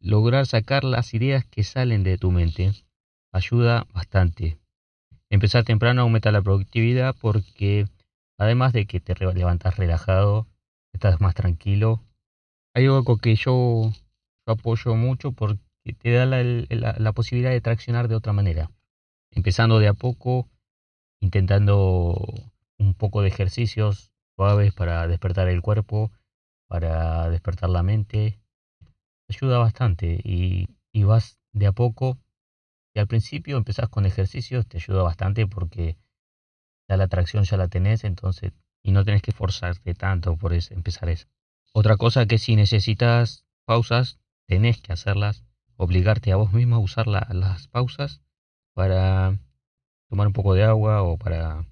lograr 0.00 0.46
sacar 0.46 0.82
las 0.82 1.14
ideas 1.14 1.44
que 1.44 1.62
salen 1.62 2.02
de 2.02 2.18
tu 2.18 2.32
mente. 2.32 2.72
Ayuda 3.32 3.86
bastante. 3.94 4.58
Empezar 5.30 5.62
temprano 5.62 6.02
aumenta 6.02 6.32
la 6.32 6.42
productividad 6.42 7.14
porque 7.20 7.86
además 8.38 8.72
de 8.72 8.86
que 8.86 8.98
te 8.98 9.14
levantas 9.14 9.76
relajado, 9.76 10.48
estás 10.92 11.20
más 11.20 11.36
tranquilo. 11.36 12.02
Hay 12.78 12.86
algo 12.86 13.18
que 13.18 13.34
yo, 13.34 13.90
apoyo 14.46 14.94
mucho 14.94 15.32
porque 15.32 15.60
te 15.98 16.12
da 16.12 16.26
la, 16.26 17.12
posibilidad 17.12 17.50
de 17.50 17.60
traccionar 17.60 18.06
de 18.06 18.14
otra 18.14 18.32
manera. 18.32 18.70
Empezando 19.32 19.80
de 19.80 19.88
a 19.88 19.94
poco, 19.94 20.48
intentando 21.20 22.16
un 22.78 22.94
poco 22.94 23.22
de 23.22 23.30
ejercicios 23.30 24.12
suaves 24.36 24.72
para 24.72 25.08
despertar 25.08 25.48
el 25.48 25.60
cuerpo, 25.60 26.12
para 26.68 27.28
despertar 27.30 27.68
la 27.68 27.82
mente. 27.82 28.38
Ayuda 29.28 29.58
bastante 29.58 30.20
y, 30.22 30.68
y 30.92 31.02
vas 31.02 31.40
de 31.52 31.66
a 31.66 31.72
poco 31.72 32.16
al 32.98 33.06
principio 33.08 33.56
empezás 33.56 33.88
con 33.88 34.06
ejercicios, 34.06 34.66
te 34.66 34.78
ayuda 34.78 35.02
bastante 35.02 35.48
porque 35.48 35.96
ya 36.88 36.96
la 36.96 37.04
atracción 37.04 37.44
ya 37.44 37.56
la 37.56 37.68
tenés, 37.68 38.04
entonces, 38.04 38.52
y 38.82 38.92
no 38.92 39.04
tenés 39.04 39.22
que 39.22 39.32
forzarte 39.32 39.94
tanto 39.94 40.36
por 40.36 40.52
empezar 40.52 41.08
eso. 41.08 41.26
Otra 41.72 41.96
cosa 41.96 42.26
que 42.26 42.38
si 42.38 42.56
necesitas 42.56 43.44
pausas, 43.64 44.18
tenés 44.46 44.80
que 44.80 44.92
hacerlas, 44.92 45.44
obligarte 45.76 46.32
a 46.32 46.36
vos 46.36 46.52
mismo 46.52 46.76
a 46.76 46.80
usar 46.80 47.06
las 47.06 47.68
pausas 47.68 48.22
para 48.74 49.38
tomar 50.08 50.26
un 50.26 50.32
poco 50.32 50.54
de 50.54 50.64
agua 50.64 51.02
o 51.02 51.18
para... 51.18 51.66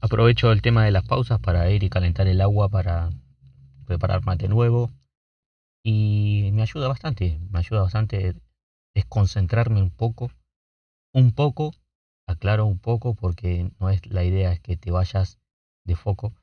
Aprovecho 0.00 0.50
el 0.50 0.62
tema 0.62 0.84
de 0.84 0.90
las 0.90 1.06
pausas 1.06 1.38
para 1.38 1.70
ir 1.70 1.84
y 1.84 1.90
calentar 1.90 2.26
el 2.26 2.40
agua 2.40 2.68
para 2.68 3.10
preparar 3.86 4.24
mate 4.24 4.48
nuevo. 4.48 4.90
Y 5.84 6.50
me 6.52 6.62
ayuda 6.62 6.88
bastante, 6.88 7.38
me 7.50 7.60
ayuda 7.60 7.82
bastante 7.82 8.34
desconcentrarme 8.94 9.80
un 9.80 9.90
poco 9.90 10.30
un 11.12 11.32
poco, 11.32 11.72
aclaro 12.26 12.66
un 12.66 12.78
poco 12.78 13.14
porque 13.14 13.70
no 13.78 13.90
es 13.90 14.06
la 14.06 14.24
idea 14.24 14.52
es 14.52 14.60
que 14.60 14.76
te 14.76 14.90
vayas 14.90 15.38
de 15.84 15.96
foco, 15.96 16.34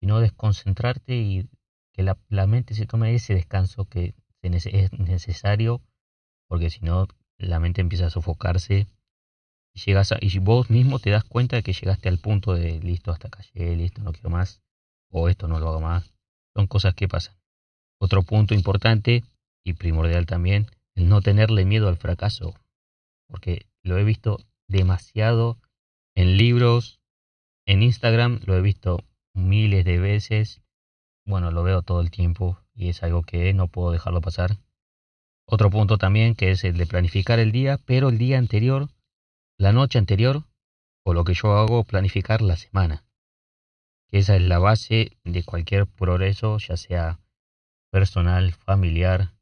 sino 0.00 0.20
desconcentrarte 0.20 1.16
y 1.16 1.48
que 1.94 2.02
la, 2.02 2.46
mente 2.46 2.74
se 2.74 2.86
tome 2.86 3.14
ese 3.14 3.34
descanso 3.34 3.86
que 3.86 4.14
es 4.42 4.92
necesario, 4.92 5.80
porque 6.48 6.68
si 6.68 6.80
no 6.80 7.06
la 7.38 7.60
mente 7.60 7.80
empieza 7.80 8.06
a 8.06 8.10
sofocarse 8.10 8.86
y 9.74 9.80
llegas 9.80 10.12
a, 10.12 10.18
y 10.20 10.38
vos 10.38 10.68
mismo 10.68 10.98
te 10.98 11.10
das 11.10 11.24
cuenta 11.24 11.56
de 11.56 11.62
que 11.62 11.72
llegaste 11.72 12.08
al 12.10 12.18
punto 12.18 12.52
de 12.52 12.78
listo 12.80 13.10
hasta 13.10 13.28
acá 13.28 13.42
listo, 13.54 14.02
no 14.02 14.12
quiero 14.12 14.28
más, 14.28 14.60
o 15.10 15.28
esto 15.28 15.48
no 15.48 15.58
lo 15.58 15.68
hago 15.68 15.80
más. 15.80 16.12
Son 16.54 16.66
cosas 16.66 16.94
que 16.94 17.08
pasan. 17.08 17.36
Otro 17.98 18.22
punto 18.22 18.54
importante 18.54 19.24
y 19.64 19.72
primordial 19.72 20.26
también, 20.26 20.66
el 20.94 21.08
no 21.08 21.22
tenerle 21.22 21.64
miedo 21.64 21.88
al 21.88 21.96
fracaso 21.96 22.54
porque 23.28 23.66
lo 23.82 23.98
he 23.98 24.04
visto 24.04 24.38
demasiado 24.68 25.58
en 26.14 26.36
libros, 26.36 27.00
en 27.66 27.82
Instagram 27.82 28.40
lo 28.44 28.56
he 28.56 28.60
visto 28.60 29.04
miles 29.34 29.84
de 29.84 29.98
veces, 29.98 30.62
bueno, 31.24 31.50
lo 31.50 31.62
veo 31.62 31.82
todo 31.82 32.00
el 32.00 32.10
tiempo 32.10 32.58
y 32.74 32.88
es 32.88 33.02
algo 33.02 33.22
que 33.22 33.52
no 33.54 33.68
puedo 33.68 33.90
dejarlo 33.90 34.20
pasar. 34.20 34.58
Otro 35.46 35.70
punto 35.70 35.98
también 35.98 36.34
que 36.34 36.50
es 36.50 36.64
el 36.64 36.76
de 36.76 36.86
planificar 36.86 37.38
el 37.38 37.52
día, 37.52 37.78
pero 37.84 38.08
el 38.08 38.18
día 38.18 38.38
anterior, 38.38 38.88
la 39.58 39.72
noche 39.72 39.98
anterior, 39.98 40.44
o 41.04 41.12
lo 41.12 41.24
que 41.24 41.34
yo 41.34 41.52
hago, 41.56 41.84
planificar 41.84 42.40
la 42.40 42.56
semana. 42.56 43.04
Esa 44.10 44.36
es 44.36 44.42
la 44.42 44.58
base 44.58 45.18
de 45.24 45.42
cualquier 45.42 45.86
progreso, 45.86 46.58
ya 46.58 46.76
sea 46.76 47.20
personal, 47.90 48.52
familiar, 48.52 49.32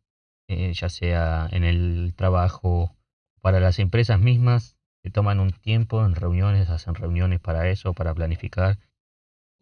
eh, 0.48 0.72
ya 0.74 0.88
sea 0.88 1.48
en 1.52 1.64
el 1.64 2.14
trabajo, 2.16 2.96
para 3.40 3.60
las 3.60 3.78
empresas 3.78 4.20
mismas 4.20 4.76
se 5.02 5.10
toman 5.10 5.40
un 5.40 5.50
tiempo 5.50 6.04
en 6.04 6.14
reuniones, 6.14 6.70
hacen 6.70 6.94
reuniones 6.94 7.40
para 7.40 7.68
eso, 7.68 7.92
para 7.92 8.14
planificar. 8.14 8.78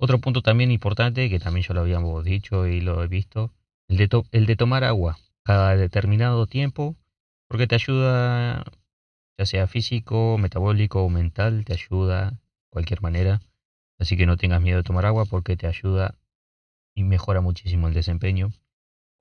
Otro 0.02 0.19
punto 0.19 0.40
también 0.40 0.71
importante, 0.71 1.28
que 1.28 1.38
también 1.38 1.62
yo 1.62 1.75
lo 1.75 1.83
habíamos 1.83 2.25
dicho 2.25 2.66
y 2.66 2.80
lo 2.80 3.04
he 3.04 3.07
visto, 3.07 3.52
el 3.87 3.99
de, 3.99 4.23
el 4.33 4.47
de 4.47 4.57
tomar 4.57 4.83
agua 4.83 5.19
cada 5.42 5.76
determinado 5.76 6.47
tiempo, 6.47 6.97
porque 7.49 7.66
te 7.66 7.75
ayuda, 7.75 8.64
ya 9.37 9.45
sea 9.45 9.66
físico, 9.66 10.38
metabólico 10.38 11.02
o 11.02 11.11
mental, 11.11 11.66
te 11.66 11.75
ayuda 11.75 12.30
de 12.30 12.38
cualquier 12.71 13.02
manera. 13.02 13.42
Así 13.99 14.16
que 14.16 14.25
no 14.25 14.38
tengas 14.38 14.62
miedo 14.62 14.78
de 14.78 14.85
tomar 14.85 15.04
agua 15.04 15.26
porque 15.26 15.59
te 15.59 15.66
ayuda 15.66 16.16
y 16.95 17.02
mejora 17.04 17.42
muchísimo 17.42 17.87
el 17.87 17.92
desempeño. 17.92 18.52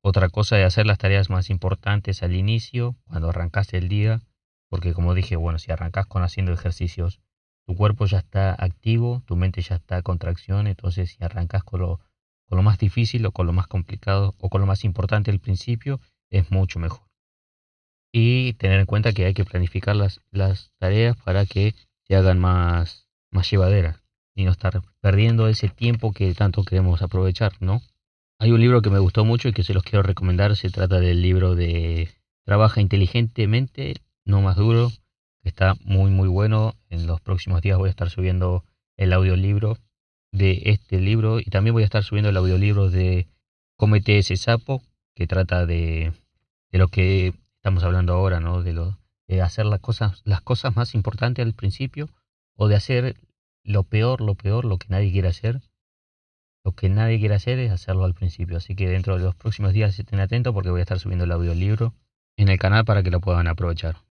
Otra 0.01 0.29
cosa 0.29 0.57
es 0.61 0.65
hacer 0.65 0.85
las 0.85 0.97
tareas 0.97 1.29
más 1.29 1.49
importantes 1.49 2.23
al 2.23 2.33
inicio, 2.33 2.95
cuando 3.05 3.27
arrancaste 3.27 3.77
el 3.77 3.89
día, 3.89 4.21
porque 4.69 4.93
como 4.93 5.13
dije, 5.13 5.35
bueno, 5.35 5.59
si 5.59 5.73
arrancas 5.73 6.05
con 6.05 6.23
haciendo 6.23 6.53
ejercicios, 6.53 7.19
tu 7.69 7.75
cuerpo 7.75 8.07
ya 8.07 8.17
está 8.17 8.55
activo, 8.57 9.21
tu 9.27 9.35
mente 9.35 9.61
ya 9.61 9.75
está 9.75 9.97
a 9.97 10.01
contracción, 10.01 10.65
entonces 10.65 11.11
si 11.11 11.23
arrancas 11.23 11.63
con 11.63 11.81
lo, 11.81 11.99
más 12.63 12.79
difícil 12.79 13.23
o 13.27 13.31
con 13.31 13.45
lo 13.45 13.53
más 13.53 13.67
complicado 13.67 14.33
o 14.39 14.49
con 14.49 14.61
lo 14.61 14.65
más 14.65 14.83
importante 14.83 15.29
al 15.29 15.37
principio, 15.37 15.99
es 16.31 16.49
mucho 16.49 16.79
mejor. 16.79 17.07
Y 18.11 18.53
tener 18.53 18.79
en 18.79 18.87
cuenta 18.87 19.13
que 19.13 19.25
hay 19.25 19.35
que 19.35 19.45
planificar 19.45 19.95
las, 19.95 20.19
las 20.31 20.71
tareas 20.79 21.15
para 21.17 21.45
que 21.45 21.75
se 22.07 22.15
hagan 22.15 22.39
más, 22.39 23.07
más 23.29 23.51
llevaderas 23.51 24.01
y 24.33 24.45
no 24.45 24.51
estar 24.51 24.81
perdiendo 24.99 25.47
ese 25.47 25.69
tiempo 25.69 26.11
que 26.11 26.33
tanto 26.33 26.63
queremos 26.63 27.03
aprovechar, 27.03 27.51
¿no? 27.59 27.83
Hay 28.39 28.51
un 28.51 28.61
libro 28.61 28.81
que 28.81 28.89
me 28.89 28.97
gustó 28.97 29.25
mucho 29.25 29.47
y 29.47 29.53
que 29.53 29.61
se 29.61 29.75
los 29.75 29.83
quiero 29.83 30.01
recomendar, 30.01 30.55
se 30.55 30.71
trata 30.71 30.99
del 30.99 31.21
libro 31.21 31.53
de 31.53 32.09
Trabaja 32.45 32.81
inteligentemente 32.81 33.93
no 34.25 34.41
más 34.41 34.55
duro, 34.55 34.91
está 35.43 35.75
muy 35.81 36.11
muy 36.11 36.27
bueno. 36.27 36.75
En 36.89 37.07
los 37.07 37.21
próximos 37.21 37.61
días 37.61 37.77
voy 37.77 37.87
a 37.87 37.91
estar 37.91 38.09
subiendo 38.09 38.63
el 38.97 39.13
audiolibro 39.13 39.77
de 40.31 40.61
este 40.65 40.99
libro 40.99 41.39
y 41.39 41.45
también 41.45 41.73
voy 41.73 41.83
a 41.83 41.85
estar 41.85 42.03
subiendo 42.03 42.29
el 42.29 42.37
audiolibro 42.37 42.89
de 42.89 43.27
Comete 43.77 44.17
ese 44.17 44.35
sapo, 44.35 44.81
que 45.15 45.25
trata 45.25 45.65
de, 45.65 46.11
de 46.71 46.77
lo 46.77 46.89
que 46.89 47.33
estamos 47.55 47.83
hablando 47.83 48.13
ahora, 48.13 48.39
¿no? 48.39 48.61
De, 48.61 48.73
lo, 48.73 48.97
de 49.27 49.41
hacer 49.41 49.65
las 49.65 49.79
cosas, 49.79 50.21
las 50.25 50.41
cosas 50.41 50.75
más 50.75 50.93
importantes 50.95 51.45
al 51.45 51.53
principio 51.53 52.09
o 52.55 52.67
de 52.67 52.75
hacer 52.75 53.15
lo 53.63 53.83
peor, 53.83 54.21
lo 54.21 54.35
peor, 54.35 54.65
lo 54.65 54.77
que 54.77 54.87
nadie 54.89 55.11
quiere 55.11 55.29
hacer. 55.29 55.61
Lo 56.65 56.73
que 56.73 56.89
nadie 56.89 57.19
quiere 57.19 57.35
hacer 57.35 57.57
es 57.59 57.71
hacerlo 57.71 58.03
al 58.03 58.13
principio. 58.13 58.57
Así 58.57 58.75
que 58.75 58.89
dentro 58.89 59.17
de 59.17 59.23
los 59.23 59.35
próximos 59.35 59.71
días 59.71 59.97
estén 59.97 60.19
atentos 60.19 60.53
porque 60.53 60.71
voy 60.71 60.81
a 60.81 60.83
estar 60.83 60.99
subiendo 60.99 61.23
el 61.23 61.31
audiolibro 61.31 61.93
en 62.35 62.49
el 62.49 62.59
canal 62.59 62.83
para 62.83 63.01
que 63.01 63.11
lo 63.11 63.21
puedan 63.21 63.47
aprovechar. 63.47 64.08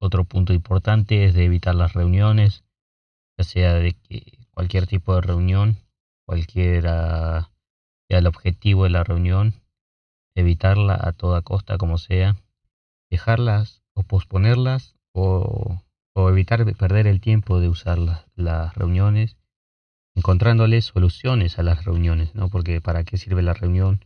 Otro 0.00 0.24
punto 0.24 0.52
importante 0.52 1.24
es 1.24 1.34
de 1.34 1.44
evitar 1.44 1.74
las 1.74 1.92
reuniones, 1.94 2.64
ya 3.38 3.44
sea 3.44 3.74
de 3.74 3.94
que 3.94 4.38
cualquier 4.52 4.86
tipo 4.86 5.14
de 5.14 5.20
reunión, 5.20 5.76
cualquiera 6.26 7.50
sea 8.08 8.18
el 8.18 8.26
objetivo 8.26 8.84
de 8.84 8.90
la 8.90 9.04
reunión, 9.04 9.54
evitarla 10.34 10.98
a 11.00 11.12
toda 11.12 11.42
costa 11.42 11.78
como 11.78 11.98
sea, 11.98 12.36
dejarlas 13.10 13.82
o 13.94 14.02
posponerlas 14.02 14.96
o, 15.12 15.80
evitar 16.16 16.64
perder 16.76 17.06
el 17.06 17.20
tiempo 17.20 17.60
de 17.60 17.68
usar 17.68 17.98
las, 17.98 18.74
reuniones, 18.74 19.36
encontrándole 20.14 20.80
soluciones 20.80 21.58
a 21.58 21.62
las 21.62 21.84
reuniones, 21.84 22.34
¿no? 22.34 22.48
Porque 22.48 22.80
para 22.80 23.04
qué 23.04 23.16
sirve 23.16 23.42
la 23.42 23.54
reunión, 23.54 24.04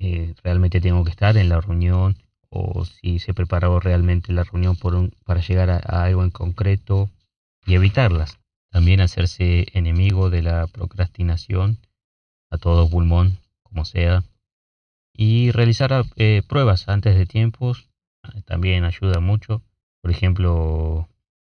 eh, 0.00 0.34
realmente 0.42 0.80
tengo 0.80 1.04
que 1.04 1.10
estar 1.10 1.36
en 1.36 1.48
la 1.48 1.60
reunión, 1.60 2.16
o 2.54 2.84
si 2.84 3.18
se 3.18 3.32
preparó 3.32 3.80
realmente 3.80 4.32
la 4.32 4.44
reunión 4.44 4.76
para 5.24 5.40
llegar 5.40 5.70
a, 5.70 5.78
algo 6.04 6.22
en 6.22 6.30
concreto 6.30 7.08
y 7.64 7.74
evitarlas. 7.74 8.38
También 8.70 9.00
hacerse 9.00 9.66
enemigo 9.72 10.28
de 10.28 10.42
la 10.42 10.66
procrastinación 10.66 11.78
a 12.50 12.58
todo 12.58 12.88
pulmón, 12.88 13.38
como 13.62 13.86
sea. 13.86 14.22
Y 15.14 15.50
realizar 15.50 16.04
eh, 16.16 16.42
pruebas 16.46 16.88
antes 16.88 17.16
de 17.16 17.26
tiempos 17.26 17.88
también 18.44 18.84
ayuda 18.84 19.20
mucho. 19.20 19.62
Por 20.02 20.10
ejemplo, 20.10 21.08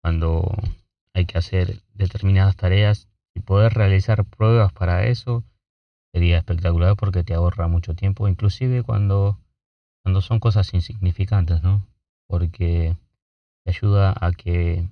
cuando 0.01 0.57
hay 1.13 1.27
que 1.27 1.39
hacer 1.39 1.81
determinadas 1.95 2.57
tareas 2.57 3.09
y 3.35 3.41
poder 3.41 3.75
realizar 3.75 4.25
pruebas 4.25 4.73
para 4.73 5.07
eso 5.07 5.43
sería 6.13 6.39
espectacular 6.39 6.95
porque 6.97 7.25
te 7.25 7.35
ahorra 7.35 7.67
mucho 7.67 7.95
tiempo. 7.95 8.29
Inclusive 8.29 8.85
cuando 8.85 9.39
cuando 10.05 10.21
son 10.21 10.39
cosas 10.39 10.73
insignificantes, 10.75 11.63
¿no? 11.63 11.87
Porque 12.29 12.97
te 13.65 13.71
ayuda 13.71 14.15
a 14.21 14.33
que, 14.33 14.87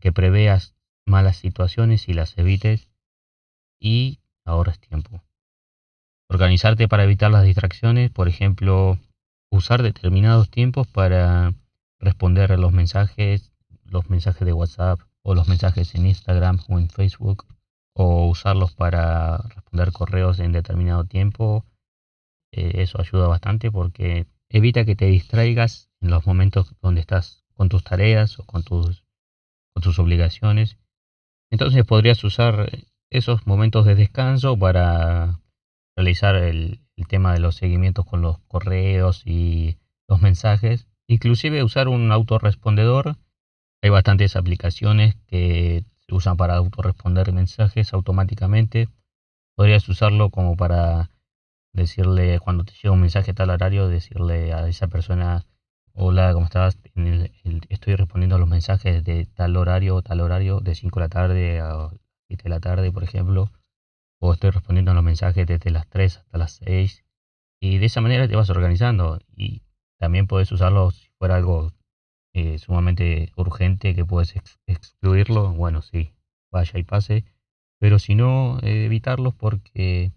que 0.00 0.12
preveas 0.12 0.74
malas 1.06 1.36
situaciones 1.36 2.08
y 2.08 2.12
las 2.12 2.36
evites 2.36 2.90
y 3.78 4.18
ahorres 4.44 4.80
tiempo. 4.80 5.22
Organizarte 6.28 6.88
para 6.88 7.04
evitar 7.04 7.30
las 7.30 7.44
distracciones, 7.44 8.10
por 8.10 8.26
ejemplo, 8.26 8.98
usar 9.50 9.82
determinados 9.82 10.50
tiempos 10.50 10.88
para 10.88 11.54
responder 12.00 12.50
a 12.50 12.56
los 12.56 12.72
mensajes, 12.72 13.52
los 13.84 14.10
mensajes 14.10 14.44
de 14.44 14.52
WhatsApp 14.52 15.00
o 15.22 15.34
los 15.34 15.48
mensajes 15.48 15.94
en 15.94 16.06
Instagram 16.06 16.58
o 16.68 16.80
en 16.80 16.88
Facebook, 16.90 17.46
o 17.94 18.26
usarlos 18.28 18.74
para 18.74 19.38
responder 19.38 19.92
correos 19.92 20.40
en 20.40 20.52
determinado 20.52 21.04
tiempo. 21.04 21.64
Eh, 22.52 22.82
eso 22.82 23.00
ayuda 23.00 23.28
bastante 23.28 23.70
porque 23.70 24.26
evita 24.48 24.84
que 24.84 24.96
te 24.96 25.06
distraigas 25.06 25.90
en 26.00 26.10
los 26.10 26.26
momentos 26.26 26.74
donde 26.80 27.00
estás 27.00 27.44
con 27.54 27.68
tus 27.68 27.82
tareas 27.84 28.38
o 28.38 28.44
con 28.44 28.62
tus, 28.62 29.04
con 29.74 29.82
tus 29.82 29.98
obligaciones. 29.98 30.78
Entonces 31.50 31.84
podrías 31.84 32.22
usar 32.24 32.70
esos 33.10 33.46
momentos 33.46 33.86
de 33.86 33.94
descanso 33.94 34.58
para 34.58 35.40
realizar 35.96 36.36
el, 36.36 36.82
tema 37.08 37.34
de 37.34 37.40
los 37.40 37.56
seguimientos 37.56 38.06
con 38.06 38.22
los 38.22 38.38
correos 38.48 39.22
y 39.26 39.76
los 40.08 40.22
mensajes. 40.22 40.88
Inclusive 41.06 41.62
usar 41.62 41.88
un 41.88 42.10
autorrespondedor. 42.10 43.16
Hay 43.82 43.90
bastantes 43.90 44.34
aplicaciones 44.34 45.14
que 45.26 45.84
se 46.06 46.14
usan 46.14 46.38
para 46.38 46.56
autorresponder 46.56 47.32
mensajes 47.32 47.92
automáticamente. 47.92 48.88
Podrías 49.56 49.86
usarlo 49.90 50.30
como 50.30 50.56
para 50.56 51.10
decirle 51.76 52.40
cuando 52.40 52.64
te 52.64 52.72
llega 52.72 52.92
un 52.92 53.00
mensaje 53.00 53.30
a 53.30 53.34
tal 53.34 53.50
horario, 53.50 53.88
decirle 53.88 54.52
a 54.52 54.66
esa 54.66 54.88
persona, 54.88 55.46
hola, 55.92 56.32
¿cómo 56.32 56.46
estás? 56.46 56.78
estoy 57.68 57.94
respondiendo 57.94 58.36
a 58.36 58.38
los 58.38 58.48
mensajes 58.48 59.04
de 59.04 59.26
tal 59.26 59.56
horario, 59.56 60.02
tal 60.02 60.20
horario, 60.20 60.60
de 60.60 60.74
5 60.74 60.98
de 60.98 61.04
la 61.04 61.08
tarde 61.08 61.60
a 61.60 61.90
7 62.28 62.44
de 62.44 62.50
la 62.50 62.60
tarde, 62.60 62.90
por 62.90 63.04
ejemplo. 63.04 63.50
O 64.18 64.32
estoy 64.32 64.50
respondiendo 64.50 64.90
a 64.90 64.94
los 64.94 65.04
mensajes 65.04 65.46
desde 65.46 65.70
las 65.70 65.86
3 65.88 66.18
hasta 66.18 66.38
las 66.38 66.52
6 66.64 67.04
y 67.60 67.78
de 67.78 67.86
esa 67.86 68.00
manera 68.00 68.26
te 68.26 68.36
vas 68.36 68.50
organizando. 68.50 69.18
Y 69.36 69.62
también 69.98 70.26
puedes 70.26 70.50
usarlo 70.52 70.90
si 70.90 71.08
fuera 71.18 71.36
algo 71.36 71.72
eh, 72.34 72.58
sumamente 72.58 73.32
urgente 73.36 73.94
que 73.94 74.04
puedes 74.04 74.34
excluirlo, 74.66 75.52
bueno, 75.52 75.82
sí, 75.82 76.14
vaya 76.50 76.78
y 76.78 76.84
pase, 76.84 77.24
pero 77.78 77.98
si 77.98 78.14
no, 78.14 78.58
eh, 78.62 78.86
evitarlos 78.86 79.34
porque 79.34 80.12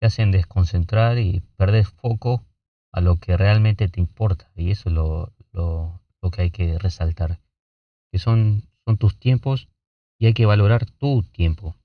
te 0.00 0.06
hacen 0.06 0.30
desconcentrar 0.30 1.18
y 1.18 1.40
perder 1.56 1.84
foco 1.84 2.44
a 2.92 3.00
lo 3.00 3.16
que 3.16 3.36
realmente 3.36 3.88
te 3.88 4.00
importa 4.00 4.50
y 4.56 4.70
eso 4.70 4.88
es 4.88 4.94
lo, 4.94 5.32
lo, 5.52 6.00
lo 6.22 6.30
que 6.30 6.42
hay 6.42 6.50
que 6.50 6.78
resaltar, 6.78 7.40
que 8.12 8.18
son, 8.18 8.64
son 8.86 8.96
tus 8.96 9.18
tiempos 9.18 9.68
y 10.18 10.26
hay 10.26 10.34
que 10.34 10.46
valorar 10.46 10.86
tu 10.86 11.22
tiempo 11.22 11.76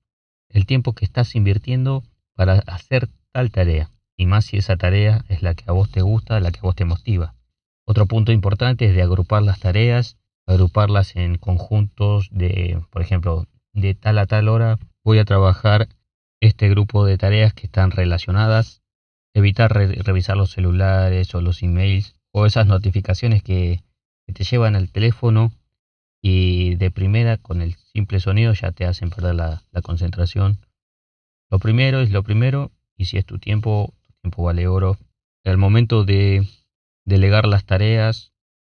el 0.54 0.66
tiempo 0.66 0.94
que 0.94 1.04
estás 1.04 1.36
invirtiendo 1.36 2.04
para 2.36 2.54
hacer 2.68 3.10
tal 3.32 3.52
tarea, 3.52 3.90
y 4.16 4.28
más 4.28 4.46
si 4.46 4.58
esa 4.58 4.78
tarea 4.78 5.26
es 5.28 5.42
la 5.42 5.56
que 5.56 5.66
a 5.68 5.74
vos 5.74 5.92
te 5.92 6.02
gusta, 6.02 6.40
la 6.40 6.52
que 6.52 6.60
a 6.60 6.64
vos 6.64 6.76
te 6.76 6.86
motiva. 6.86 7.34
Otro 7.86 8.06
punto 8.06 8.32
importante 8.32 8.86
es 8.86 8.96
de 8.96 9.02
agrupar 9.02 9.42
las 9.42 9.60
tareas, 9.60 10.18
agruparlas 10.46 11.16
en 11.16 11.38
conjuntos 11.38 12.30
de, 12.32 12.80
por 12.92 13.02
ejemplo, 13.02 13.48
de 13.74 13.96
tal 13.96 14.20
a 14.20 14.28
tal 14.28 14.48
hora 14.48 14.78
voy 15.04 15.18
a 15.18 15.26
trabajar 15.26 15.90
este 16.48 16.70
grupo 16.70 17.06
de 17.06 17.18
tareas 17.18 17.54
que 17.54 17.68
están 17.68 17.92
relacionadas, 17.92 18.82
evitar 19.34 19.72
revisar 19.72 20.36
los 20.36 20.52
celulares 20.52 21.34
o 21.36 21.42
los 21.42 21.64
emails 21.64 22.16
o 22.32 22.46
esas 22.46 22.68
notificaciones 22.68 23.42
que, 23.44 23.82
te 24.34 24.46
llevan 24.46 24.76
al 24.76 24.90
teléfono 24.90 25.52
y 26.22 26.76
de 26.76 26.90
primera 26.90 27.38
con 27.38 27.62
el 27.62 27.76
simple 27.76 28.20
sonido 28.20 28.54
ya 28.54 28.72
te 28.72 28.86
hacen 28.86 29.10
perder 29.10 29.36
la, 29.36 29.64
concentración. 29.84 30.60
Lo 31.52 31.60
primero 31.60 32.00
es 32.00 32.10
lo 32.10 32.24
primero 32.24 32.72
y 32.98 33.06
si 33.06 33.18
es 33.18 33.26
tu 33.26 33.38
tiempo, 33.38 33.94
tu 34.02 34.14
tiempo 34.22 34.44
vale 34.44 34.68
oro. 34.68 34.98
Al 35.44 35.58
momento 35.58 36.04
de 36.04 36.48
delegar 37.06 37.46
las 37.46 37.66
tareas 37.66 38.32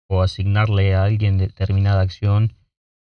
o 0.08 0.22
asignarle 0.22 0.94
a 0.96 1.04
alguien 1.04 1.38
determinada 1.38 2.02
acción 2.02 2.54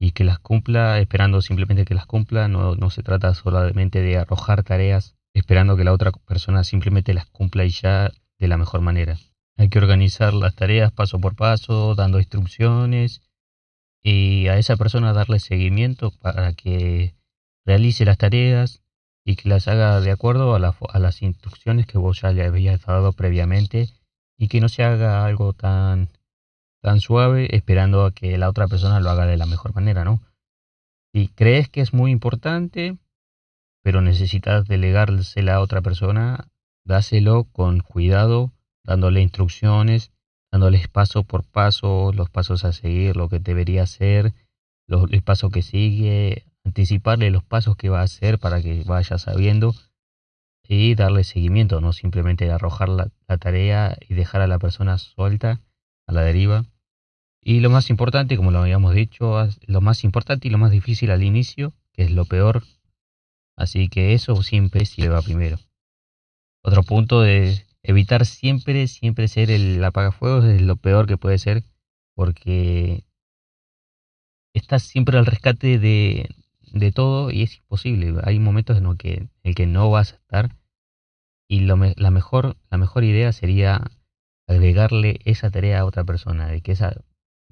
y 0.05 0.13
que 0.13 0.25
las 0.25 0.39
cumpla, 0.39 1.01
esperando 1.01 1.41
simplemente 1.41 1.87
que 1.87 1.95
las 1.95 2.05
cumpla, 2.05 2.47
no, 2.47 2.75
no 2.77 2.91
se 2.91 3.03
trata 3.03 3.33
solamente 3.33 4.03
de 4.03 4.19
arrojar 4.19 4.63
tareas 4.63 5.17
esperando 5.33 5.77
que 5.77 5.85
la 5.85 5.93
otra 5.93 6.13
persona 6.13 6.63
simplemente 6.63 7.15
las 7.15 7.27
cumpla 7.27 7.65
y 7.65 7.71
ya 7.71 8.13
de 8.39 8.49
la 8.49 8.59
mejor 8.59 8.83
manera. 8.83 9.19
Hay 9.57 9.69
que 9.69 9.79
organizar 9.79 10.35
las 10.35 10.55
tareas 10.55 10.93
paso 10.93 11.19
por 11.21 11.37
paso, 11.37 11.95
dando 11.95 12.19
instrucciones 12.19 13.23
y 14.03 14.49
a 14.49 14.59
esa 14.59 14.77
persona 14.77 15.15
darle 15.15 15.41
seguimiento 15.41 16.11
para 16.11 16.53
que 16.53 17.15
realice 17.65 18.05
las 18.05 18.19
tareas 18.19 18.83
y 19.25 19.37
que 19.37 19.49
las 19.49 19.69
haga 19.69 20.01
de 20.03 20.11
acuerdo 20.11 20.55
a, 20.55 20.77
a 20.93 20.99
las 20.99 21.23
instrucciones 21.23 21.87
que 21.87 21.97
vos 21.97 22.21
ya 22.21 22.31
le 22.31 22.45
habías 22.45 22.85
dado 22.85 23.13
previamente 23.13 23.89
y 24.37 24.49
que 24.49 24.61
no 24.61 24.69
se 24.69 24.85
haga 24.85 25.25
algo 25.25 25.55
tan, 25.55 26.11
tan 26.85 27.01
suave 27.01 27.57
esperando 27.57 28.05
a 28.05 28.13
que 28.13 28.37
la 28.39 28.49
otra 28.49 28.69
persona 28.69 29.01
lo 29.01 29.09
haga 29.11 29.27
de 29.27 29.39
la 29.39 29.47
mejor 29.47 29.75
manera, 29.75 30.05
¿no? 30.05 30.21
Si 31.13 31.29
crees 31.29 31.69
que 31.69 31.81
es 31.81 31.95
muy 31.95 32.11
importante, 32.11 32.99
pero 33.83 34.03
necesitas 34.03 34.67
delegársela 34.69 35.57
a 35.57 35.61
otra 35.61 35.81
persona, 35.81 36.49
dáselo 36.85 37.45
con 37.45 37.81
cuidado, 37.81 38.53
dándole 38.85 39.23
instrucciones 39.23 40.13
dándoles 40.55 40.87
paso 40.87 41.25
por 41.25 41.43
paso 41.43 42.13
los 42.15 42.31
pasos 42.31 42.65
a 42.65 42.73
seguir, 42.73 43.17
lo 43.17 43.29
que 43.29 43.41
debería 43.41 43.83
hacer, 43.83 44.35
el 44.87 45.23
paso 45.25 45.51
que 45.51 45.63
sigue, 45.63 46.45
anticiparle 46.65 47.33
los 47.33 47.43
pasos 47.43 47.75
que 47.75 47.89
va 47.89 48.03
a 48.03 48.05
hacer 48.05 48.39
para 48.39 48.63
que 48.63 48.85
vaya 48.85 49.19
sabiendo 49.19 49.75
y 50.63 50.95
darle 50.95 51.25
seguimiento, 51.25 51.81
no 51.81 51.93
simplemente 51.93 52.53
arrojar 52.53 52.89
la, 52.89 53.11
tarea 53.41 53.99
y 54.09 54.15
dejar 54.15 54.43
a 54.43 54.47
la 54.47 54.61
persona 54.61 54.97
suelta 54.97 55.61
a 56.07 56.13
la 56.13 56.23
deriva. 56.23 56.67
Y 57.47 57.61
lo 57.61 57.69
más 57.69 57.91
importante, 57.91 58.39
como 58.39 58.51
lo 58.51 58.61
habíamos 58.61 58.95
dicho, 58.95 59.37
lo 59.67 59.81
más 59.83 60.03
importante 60.03 60.49
y 60.49 60.51
lo 60.51 60.57
más 60.57 60.71
difícil 60.71 61.11
al 61.11 61.23
inicio, 61.23 61.75
que 61.93 62.05
es 62.05 62.11
lo 62.11 62.25
peor. 62.25 62.63
Así 63.55 63.89
que 63.89 64.15
eso 64.15 64.43
siempre 64.43 64.87
se 64.87 65.11
va 65.11 65.21
primero. 65.21 65.59
Otro 66.63 66.83
punto 66.83 67.27
es 67.27 67.67
evitar 67.83 68.25
siempre, 68.25 68.89
siempre 68.89 69.29
ser 69.29 69.51
el 69.51 69.85
apagafuegos 69.85 70.47
es 70.47 70.63
lo 70.63 70.77
peor 70.77 71.07
que 71.07 71.19
puede 71.19 71.37
ser 71.37 71.65
porque 72.15 73.05
estás 74.55 74.83
siempre 74.83 75.19
al 75.19 75.27
rescate 75.27 75.79
de, 75.79 76.31
de 76.73 76.93
todo 76.93 77.31
y 77.31 77.43
es 77.43 77.59
imposible. 77.59 78.15
Hay 78.25 78.39
momentos 78.39 78.79
en 78.79 78.85
los 78.85 78.97
que, 78.97 79.29
el 79.43 79.55
que 79.55 79.67
no 79.67 79.91
vas 79.91 80.15
a 80.15 80.17
estar 80.17 80.57
y 81.47 81.61
lo 81.61 81.77
la, 81.77 82.11
mejor, 82.11 82.57
la 82.71 82.79
mejor 82.79 83.05
idea 83.05 83.33
sería 83.33 83.83
agregarle 84.49 85.21
esa 85.27 85.51
tarea 85.51 85.81
a 85.81 85.85
otra 85.85 86.05
persona, 86.05 86.49
de 86.49 86.63
que 86.63 86.73
esa, 86.73 86.97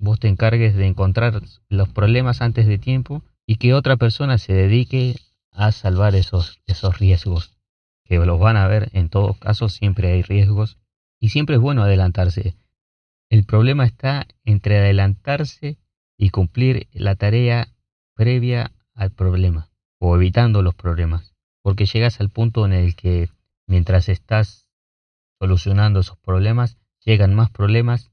vos 0.02 0.18
te 0.18 0.26
encargues 0.26 0.74
de 0.74 0.86
encontrar 0.86 1.40
los 1.68 1.88
problemas 1.88 2.42
antes 2.42 2.66
de 2.66 2.76
tiempo 2.76 3.22
y 3.46 3.56
que 3.56 3.72
otra 3.72 3.96
persona 3.96 4.36
se 4.36 4.52
dedique 4.52 5.14
a 5.52 5.70
salvar 5.70 6.16
esos, 6.16 6.60
esos 6.66 6.98
riesgos 6.98 7.56
que 8.04 8.18
los 8.18 8.40
van 8.40 8.56
a 8.56 8.66
ver 8.66 8.90
en 8.94 9.08
todos 9.08 9.38
casos, 9.38 9.74
siempre 9.74 10.12
hay 10.12 10.22
riesgos 10.22 10.76
y 11.20 11.28
siempre 11.28 11.54
es 11.54 11.62
bueno 11.62 11.84
adelantarse. 11.84 12.56
El 13.30 13.44
problema 13.44 13.84
está 13.84 14.26
entre 14.44 14.78
adelantarse 14.78 15.78
y 16.18 16.30
cumplir 16.30 16.88
la 16.92 17.14
tarea 17.14 17.68
previa 18.14 18.72
al 18.94 19.12
problema 19.12 19.70
o 19.98 20.16
evitando 20.16 20.62
los 20.62 20.74
problemas, 20.74 21.32
porque 21.62 21.86
llegas 21.86 22.20
al 22.20 22.28
punto 22.28 22.66
en 22.66 22.72
el 22.72 22.96
que 22.96 23.30
mientras 23.68 24.08
estás 24.08 24.66
solucionando 25.38 26.00
esos 26.00 26.18
problemas, 26.18 26.76
llegan 27.04 27.34
más 27.34 27.50
problemas 27.50 28.12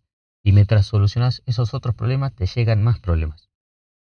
y 0.49 0.51
mientras 0.51 0.87
solucionas 0.87 1.43
esos 1.45 1.75
otros 1.75 1.93
problemas, 1.93 2.33
te 2.33 2.47
llegan 2.47 2.83
más 2.83 2.97
problemas. 2.97 3.51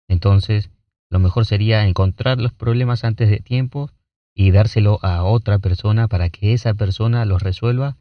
Entonces, 0.09 0.71
lo 1.11 1.19
mejor 1.19 1.45
sería 1.45 1.87
encontrar 1.87 2.41
los 2.41 2.55
problemas 2.55 3.05
antes 3.05 3.29
de 3.29 3.41
tiempo 3.41 3.91
y 4.35 4.51
dárselo 4.51 4.99
a 5.03 5.23
otra 5.23 5.59
persona 5.59 6.09
para 6.09 6.31
que 6.31 6.55
esa 6.55 6.73
persona 6.73 7.27
los 7.27 7.43
resuelva 7.43 7.99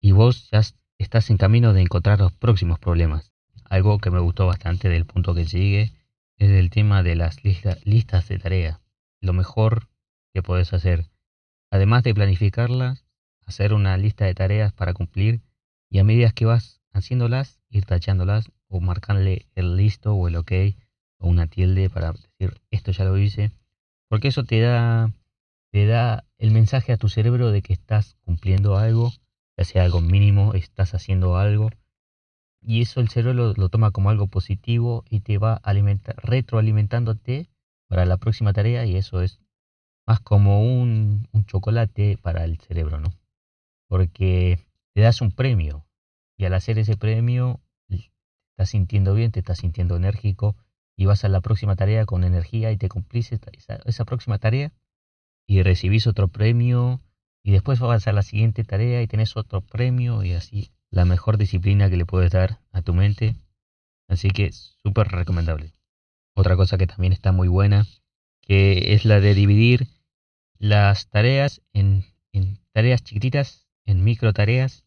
y 0.00 0.12
vos 0.12 0.48
ya 0.50 0.62
estás 0.96 1.28
en 1.28 1.36
camino 1.36 1.74
de 1.74 1.82
encontrar 1.82 2.18
los 2.18 2.32
próximos 2.32 2.78
problemas. 2.78 3.30
Algo 3.68 3.98
que 3.98 4.10
me 4.10 4.20
gustó 4.20 4.46
bastante 4.46 4.88
del 4.88 5.04
punto 5.04 5.34
que 5.34 5.44
sigue 5.44 5.92
es 6.38 6.48
el 6.48 6.70
tema 6.70 7.02
de 7.02 7.14
las 7.14 7.44
listas 7.44 8.28
de 8.28 8.38
tarea. 8.38 8.80
Lo 9.20 9.34
mejor 9.34 9.90
que 10.32 10.42
puedes 10.42 10.72
hacer, 10.72 11.10
además 11.70 12.04
de 12.04 12.14
planificarlas, 12.14 13.04
hacer 13.44 13.74
una 13.74 13.98
lista 13.98 14.24
de 14.24 14.34
tareas 14.34 14.72
para 14.72 14.94
cumplir 14.94 15.42
y 15.90 15.98
a 15.98 16.04
medida 16.04 16.30
que 16.30 16.46
vas 16.46 16.75
haciéndolas, 16.96 17.60
ir 17.70 17.84
tachándolas 17.84 18.50
o 18.68 18.80
marcarle 18.80 19.46
el 19.54 19.76
listo 19.76 20.14
o 20.14 20.28
el 20.28 20.36
ok 20.36 20.52
o 21.18 21.28
una 21.28 21.46
tilde 21.46 21.90
para 21.90 22.12
decir 22.12 22.60
esto 22.70 22.92
ya 22.92 23.04
lo 23.04 23.18
hice, 23.18 23.52
porque 24.08 24.28
eso 24.28 24.44
te 24.44 24.60
da 24.60 25.10
te 25.72 25.86
da 25.86 26.24
el 26.38 26.52
mensaje 26.52 26.92
a 26.92 26.96
tu 26.96 27.08
cerebro 27.08 27.50
de 27.50 27.62
que 27.62 27.72
estás 27.72 28.16
cumpliendo 28.24 28.78
algo, 28.78 29.12
ya 29.56 29.64
sea 29.64 29.84
algo 29.84 30.00
mínimo, 30.00 30.54
estás 30.54 30.94
haciendo 30.94 31.36
algo, 31.36 31.70
y 32.62 32.82
eso 32.82 33.00
el 33.00 33.08
cerebro 33.08 33.54
lo, 33.56 33.68
toma 33.68 33.90
como 33.92 34.10
algo 34.10 34.26
positivo 34.26 35.04
y 35.08 35.20
te 35.20 35.38
va 35.38 35.54
alimentar, 35.54 36.16
retroalimentándote 36.22 37.48
para 37.88 38.06
la 38.06 38.16
próxima 38.16 38.52
tarea 38.52 38.84
y 38.86 38.96
eso 38.96 39.22
es 39.22 39.38
más 40.06 40.20
como 40.20 40.62
un, 40.62 41.28
un 41.32 41.44
chocolate 41.46 42.18
para 42.20 42.44
el 42.44 42.58
cerebro, 42.58 42.98
¿no? 42.98 43.12
Porque 43.88 44.58
te 44.94 45.00
das 45.00 45.20
un 45.20 45.30
premio 45.30 45.85
y 46.36 46.44
al 46.44 46.54
hacer 46.54 46.78
ese 46.78 46.96
premio 46.96 47.60
estás 47.88 48.70
sintiendo 48.70 49.12
bien, 49.14 49.32
te 49.32 49.40
estás 49.40 49.58
sintiendo 49.58 49.96
enérgico 49.96 50.56
y 50.96 51.04
vas 51.04 51.24
a 51.24 51.28
la 51.28 51.42
próxima 51.42 51.76
tarea 51.76 52.06
con 52.06 52.24
energía 52.24 52.72
y 52.72 52.78
te 52.78 52.88
cumplís 52.88 53.32
esa, 53.32 53.50
esa 53.84 54.04
próxima 54.06 54.38
tarea 54.38 54.72
y 55.46 55.62
recibís 55.62 56.06
otro 56.06 56.28
premio 56.28 57.02
y 57.42 57.52
después 57.52 57.78
vas 57.80 58.08
a 58.08 58.12
la 58.12 58.22
siguiente 58.22 58.64
tarea 58.64 59.02
y 59.02 59.06
tenés 59.06 59.36
otro 59.36 59.60
premio 59.60 60.24
y 60.24 60.32
así 60.32 60.72
la 60.90 61.04
mejor 61.04 61.36
disciplina 61.36 61.90
que 61.90 61.98
le 61.98 62.06
puedes 62.06 62.32
dar 62.32 62.60
a 62.72 62.80
tu 62.80 62.94
mente. 62.94 63.36
Así 64.08 64.30
que 64.30 64.50
súper 64.52 65.08
recomendable. 65.08 65.74
Otra 66.34 66.56
cosa 66.56 66.78
que 66.78 66.86
también 66.86 67.12
está 67.12 67.32
muy 67.32 67.48
buena, 67.48 67.86
que 68.40 68.94
es 68.94 69.04
la 69.04 69.20
de 69.20 69.34
dividir 69.34 69.88
las 70.58 71.08
tareas 71.08 71.60
en, 71.74 72.04
en 72.32 72.58
tareas 72.72 73.02
chiquititas, 73.02 73.68
en 73.84 74.02
micro 74.02 74.32
tareas, 74.32 74.85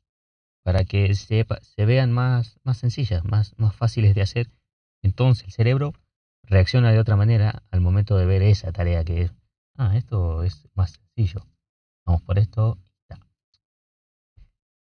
para 0.69 0.85
que 0.85 1.15
se, 1.15 1.47
vean 1.77 2.11
más, 2.11 2.59
más 2.63 2.77
sencillas, 2.77 3.25
más, 3.25 3.57
más 3.57 3.75
fáciles 3.75 4.13
de 4.13 4.21
hacer. 4.21 4.51
Entonces 5.01 5.45
el 5.45 5.51
cerebro 5.51 5.95
reacciona 6.43 6.91
de 6.91 6.99
otra 6.99 7.15
manera 7.15 7.63
al 7.71 7.81
momento 7.81 8.17
de 8.17 8.27
ver 8.27 8.43
esa 8.43 8.71
tarea 8.71 9.03
que 9.03 9.23
es, 9.23 9.33
ah, 9.77 9.97
esto 9.97 10.43
es 10.43 10.67
más 10.75 11.01
sencillo. 11.15 11.47
Vamos 12.05 12.21
por 12.21 12.37
esto. 12.37 12.77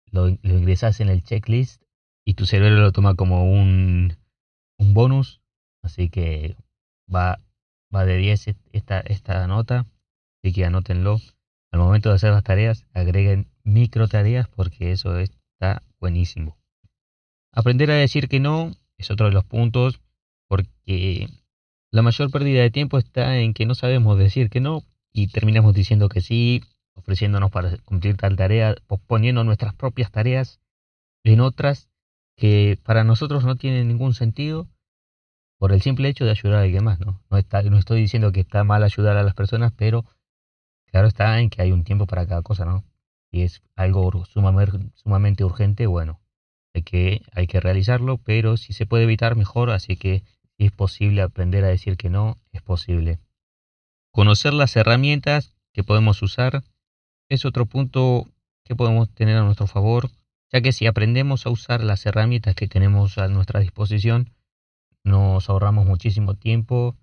Lo, 0.05 0.27
lo 0.27 0.57
ingresas 0.57 1.01
en 1.01 1.09
el 1.09 1.23
checklist 1.23 1.81
y 2.23 2.35
tu 2.35 2.45
cerebro 2.45 2.79
lo 2.79 2.93
toma 2.93 3.15
como 3.15 3.43
un, 3.43 4.15
un 4.79 4.93
bonus. 4.93 5.41
Así 5.83 6.07
que 6.09 6.55
va, 7.13 7.41
va 7.93 8.05
de 8.05 8.15
10 8.15 8.55
esta, 8.71 9.01
esta 9.01 9.45
nota. 9.47 9.85
Así 10.41 10.53
que 10.53 10.63
anótenlo. 10.63 11.17
Al 11.73 11.81
momento 11.81 12.07
de 12.07 12.15
hacer 12.15 12.31
las 12.31 12.45
tareas, 12.45 12.85
agreguen 12.93 13.49
micro 13.65 14.07
tareas 14.07 14.47
porque 14.47 14.93
eso 14.93 15.19
está 15.55 15.83
buenísimo. 15.99 16.57
Aprender 17.51 17.89
a 17.91 17.95
decir 17.95 18.27
que 18.27 18.39
no 18.39 18.71
es 18.97 19.09
otro 19.11 19.27
de 19.27 19.33
los 19.33 19.45
puntos 19.45 20.01
porque 20.47 21.27
la 21.91 22.01
mayor 22.01 22.29
pérdida 22.29 22.61
de 22.61 22.71
tiempo 22.71 22.97
está 22.97 23.37
en 23.39 23.53
que 23.53 23.65
no 23.65 23.75
sabemos 23.75 24.17
decir 24.17 24.49
que 24.49 24.59
no 24.59 24.83
y 25.13 25.27
terminamos 25.27 25.73
diciendo 25.73 26.09
que 26.09 26.21
sí, 26.21 26.61
ofreciéndonos 26.93 27.51
para 27.51 27.77
cumplir 27.85 28.17
tal 28.17 28.35
tarea, 28.35 28.75
posponiendo 28.87 29.43
nuestras 29.43 29.73
propias 29.73 30.11
tareas 30.11 30.59
en 31.23 31.39
otras 31.39 31.89
que 32.35 32.77
para 32.83 33.05
nosotros 33.05 33.45
no 33.45 33.55
tienen 33.55 33.87
ningún 33.87 34.13
sentido 34.13 34.67
por 35.57 35.71
el 35.71 35.81
simple 35.81 36.09
hecho 36.09 36.25
de 36.25 36.31
ayudar 36.31 36.59
a 36.59 36.61
alguien 36.63 36.83
más, 36.83 36.99
¿no? 36.99 37.21
No, 37.29 37.37
está, 37.37 37.63
no 37.63 37.77
estoy 37.77 38.01
diciendo 38.01 38.33
que 38.33 38.41
está 38.41 38.65
mal 38.65 38.83
ayudar 38.83 39.15
a 39.15 39.23
las 39.23 39.33
personas, 39.33 39.71
pero 39.71 40.05
claro 40.87 41.07
está 41.07 41.39
en 41.39 41.49
que 41.49 41.61
hay 41.61 41.71
un 41.71 41.85
tiempo 41.85 42.07
para 42.07 42.27
cada 42.27 42.41
cosa, 42.41 42.65
¿no? 42.65 42.83
Es 43.43 43.61
algo 43.75 44.25
sumamente, 44.25 45.43
urgente, 45.43 45.87
bueno, 45.87 46.21
hay 46.73 46.83
que, 46.83 47.21
hay 47.33 47.47
que 47.47 47.59
realizarlo, 47.59 48.17
pero 48.17 48.55
si 48.55 48.71
se 48.71 48.85
puede 48.85 49.03
evitar, 49.03 49.35
mejor, 49.35 49.71
así 49.71 49.97
que 49.97 50.23
si 50.57 50.67
es 50.67 50.71
posible 50.71 51.21
aprender 51.21 51.65
a 51.65 51.67
decir 51.67 51.97
que 51.97 52.09
no, 52.09 52.37
es 52.53 52.61
posible. 52.61 53.19
Conocer 54.11 54.53
las 54.53 54.77
herramientas 54.77 55.53
que 55.73 55.83
podemos 55.83 56.21
usar 56.21 56.63
es 57.29 57.43
otro 57.43 57.65
punto 57.65 58.25
que 58.63 58.73
podemos 58.73 59.09
tener 59.13 59.35
a 59.35 59.43
nuestro 59.43 59.67
favor, 59.67 60.09
ya 60.49 60.61
que 60.61 60.71
si 60.71 60.87
aprendemos 60.87 61.45
a 61.45 61.49
usar 61.49 61.83
las 61.83 62.05
herramientas 62.05 62.55
que 62.55 62.69
tenemos 62.69 63.17
a 63.17 63.27
nuestra 63.27 63.59
disposición, 63.59 64.31
nos 65.03 65.49
ahorramos 65.49 65.85
muchísimo 65.85 66.35
tiempo, 66.35 66.95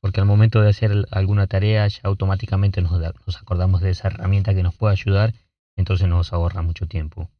porque 0.00 0.20
al 0.20 0.26
momento 0.26 0.60
de 0.62 0.70
hacer 0.70 1.06
alguna 1.12 1.46
tarea 1.46 1.86
ya 1.86 2.00
automáticamente 2.02 2.82
nos 2.82 3.36
acordamos 3.40 3.82
de 3.82 3.90
esa 3.90 4.08
herramienta 4.08 4.52
que 4.52 4.64
nos 4.64 4.74
puede 4.74 4.92
ayudar, 4.92 5.32
entonces 5.76 6.08
nos 6.08 6.32
ahorra 6.32 6.62
mucho 6.62 6.86
tiempo. 6.86 7.30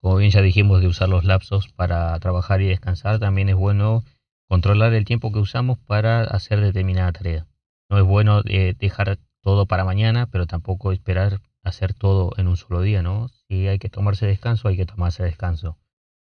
Como 0.00 0.16
bien 0.16 0.30
ya 0.30 0.42
dijimos 0.42 0.80
de 0.80 0.88
usar 0.88 1.08
los 1.08 1.24
lapsos 1.24 1.68
para 1.68 2.18
trabajar 2.20 2.60
y 2.60 2.66
descansar, 2.66 3.18
también 3.18 3.48
es 3.48 3.54
bueno 3.54 4.04
controlar 4.48 4.92
el 4.94 5.04
tiempo 5.04 5.32
que 5.32 5.38
usamos 5.38 5.78
para 5.78 6.22
hacer 6.22 6.60
determinada 6.60 7.12
tarea. 7.12 7.46
No 7.88 7.98
es 7.98 8.04
bueno 8.04 8.42
eh, 8.46 8.74
dejar 8.78 9.18
todo 9.42 9.66
para 9.66 9.84
mañana, 9.84 10.26
pero 10.26 10.46
tampoco 10.46 10.92
esperar 10.92 11.40
hacer 11.62 11.94
todo 11.94 12.32
en 12.36 12.48
un 12.48 12.56
solo 12.56 12.80
día, 12.80 13.02
¿no? 13.02 13.28
Si 13.28 13.68
hay 13.68 13.78
que 13.78 13.88
tomarse 13.88 14.26
descanso, 14.26 14.68
hay 14.68 14.76
que 14.76 14.86
tomarse 14.86 15.22
descanso. 15.22 15.78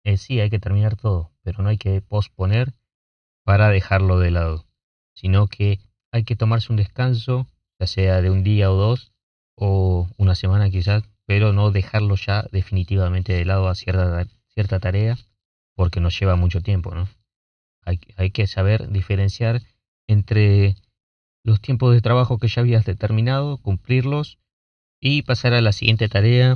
Eh, 0.04 0.18
sí, 0.18 0.40
hay 0.40 0.50
que 0.50 0.60
terminar 0.60 0.96
todo, 0.96 1.32
pero 1.42 1.62
no 1.62 1.68
hay 1.68 1.78
que 1.78 2.00
posponer 2.00 2.74
para 3.44 3.68
dejarlo 3.68 4.18
de 4.18 4.30
lado, 4.30 4.66
sino 5.14 5.48
que 5.48 5.80
hay 6.12 6.24
que 6.24 6.36
tomarse 6.36 6.72
un 6.72 6.76
descanso, 6.76 7.46
ya 7.80 7.86
sea 7.86 8.22
de 8.22 8.30
un 8.30 8.42
día 8.42 8.70
o 8.70 8.76
dos, 8.76 9.12
o 9.56 10.08
una 10.16 10.34
semana 10.34 10.70
quizás, 10.70 11.04
pero 11.26 11.52
no 11.52 11.70
dejarlo 11.70 12.14
ya 12.16 12.44
definitivamente 12.52 13.32
de 13.32 13.44
lado 13.44 13.68
a 13.68 13.74
cierta, 13.74 14.26
cierta 14.48 14.80
tarea, 14.80 15.18
porque 15.74 16.00
nos 16.00 16.18
lleva 16.18 16.36
mucho 16.36 16.60
tiempo, 16.60 16.94
¿no? 16.94 17.08
Hay, 17.84 18.00
hay 18.16 18.30
que 18.30 18.46
saber 18.46 18.88
diferenciar 18.90 19.62
entre 20.08 20.76
los 21.44 21.60
tiempos 21.60 21.94
de 21.94 22.00
trabajo 22.00 22.38
que 22.38 22.48
ya 22.48 22.62
habías 22.62 22.84
determinado, 22.84 23.58
cumplirlos 23.58 24.38
y 25.00 25.22
pasar 25.22 25.54
a 25.54 25.60
la 25.60 25.72
siguiente 25.72 26.08
tarea 26.08 26.54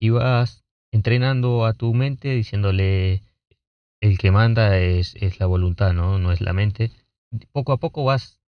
y 0.00 0.10
vas 0.10 0.64
entrenando 0.92 1.66
a 1.66 1.72
tu 1.72 1.92
mente 1.94 2.30
diciéndole 2.34 3.22
el 4.00 4.18
que 4.18 4.30
manda 4.30 4.78
es, 4.78 5.16
es 5.16 5.40
la 5.40 5.46
voluntad, 5.46 5.92
¿no? 5.92 6.18
no 6.18 6.30
es 6.30 6.40
la 6.40 6.52
mente. 6.52 6.92
Poco 7.52 7.72
a 7.72 7.78
poco 7.78 8.04
vas, 8.04 8.38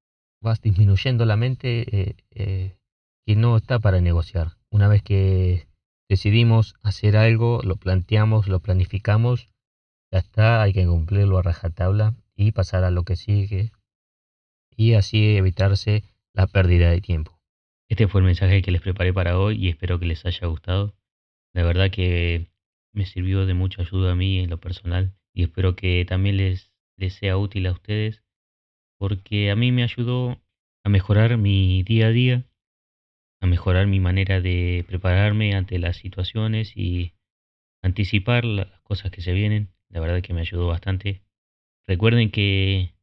vas 0.40 0.60
disminuyendo 0.60 1.24
la 1.24 1.36
mente 1.36 2.00
eh, 2.00 2.16
eh, 2.30 2.76
que 3.24 3.36
no 3.36 3.56
está 3.56 3.78
para 3.78 4.00
negociar. 4.00 4.55
Una 4.70 4.88
vez 4.88 5.02
que 5.02 5.68
decidimos 6.08 6.74
hacer 6.82 7.16
algo, 7.16 7.60
lo 7.62 7.76
planteamos, 7.76 8.48
lo 8.48 8.60
planificamos, 8.60 9.48
ya 10.12 10.18
está, 10.18 10.62
hay 10.62 10.72
que 10.72 10.86
cumplirlo 10.86 11.38
a 11.38 11.42
rajatabla 11.42 12.14
y 12.36 12.52
pasar 12.52 12.84
a 12.84 12.90
lo 12.90 13.04
que 13.04 13.16
sigue 13.16 13.72
y 14.76 14.94
así 14.94 15.36
evitarse 15.36 16.04
la 16.32 16.46
pérdida 16.46 16.90
de 16.90 17.00
tiempo. 17.00 17.40
Este 17.88 18.08
fue 18.08 18.20
el 18.20 18.26
mensaje 18.26 18.62
que 18.62 18.70
les 18.70 18.82
preparé 18.82 19.12
para 19.12 19.38
hoy 19.38 19.56
y 19.56 19.68
espero 19.68 19.98
que 19.98 20.06
les 20.06 20.26
haya 20.26 20.46
gustado. 20.46 20.94
La 21.54 21.62
verdad 21.62 21.90
que 21.90 22.50
me 22.92 23.06
sirvió 23.06 23.46
de 23.46 23.54
mucha 23.54 23.82
ayuda 23.82 24.12
a 24.12 24.16
mí 24.16 24.40
en 24.40 24.50
lo 24.50 24.58
personal 24.58 25.14
y 25.32 25.44
espero 25.44 25.76
que 25.76 26.04
también 26.04 26.36
les, 26.36 26.72
les 26.96 27.14
sea 27.14 27.36
útil 27.36 27.66
a 27.66 27.72
ustedes 27.72 28.22
porque 28.98 29.50
a 29.50 29.56
mí 29.56 29.72
me 29.72 29.82
ayudó 29.82 30.40
a 30.84 30.88
mejorar 30.88 31.36
mi 31.36 31.82
día 31.82 32.06
a 32.06 32.10
día, 32.10 32.44
a 33.40 33.46
mejorar 33.46 33.86
mi 33.86 34.00
manera 34.00 34.40
de 34.40 34.84
prepararme 34.86 35.54
ante 35.54 35.78
las 35.78 35.96
situaciones 35.96 36.76
y 36.76 37.12
anticipar 37.82 38.44
las 38.44 38.80
cosas 38.82 39.10
que 39.10 39.20
se 39.20 39.32
vienen. 39.32 39.70
La 39.88 40.00
verdad 40.00 40.22
que 40.22 40.34
me 40.34 40.40
ayudó 40.40 40.66
bastante. 40.66 41.22
Recuerden 41.86 42.30
que 42.30 42.94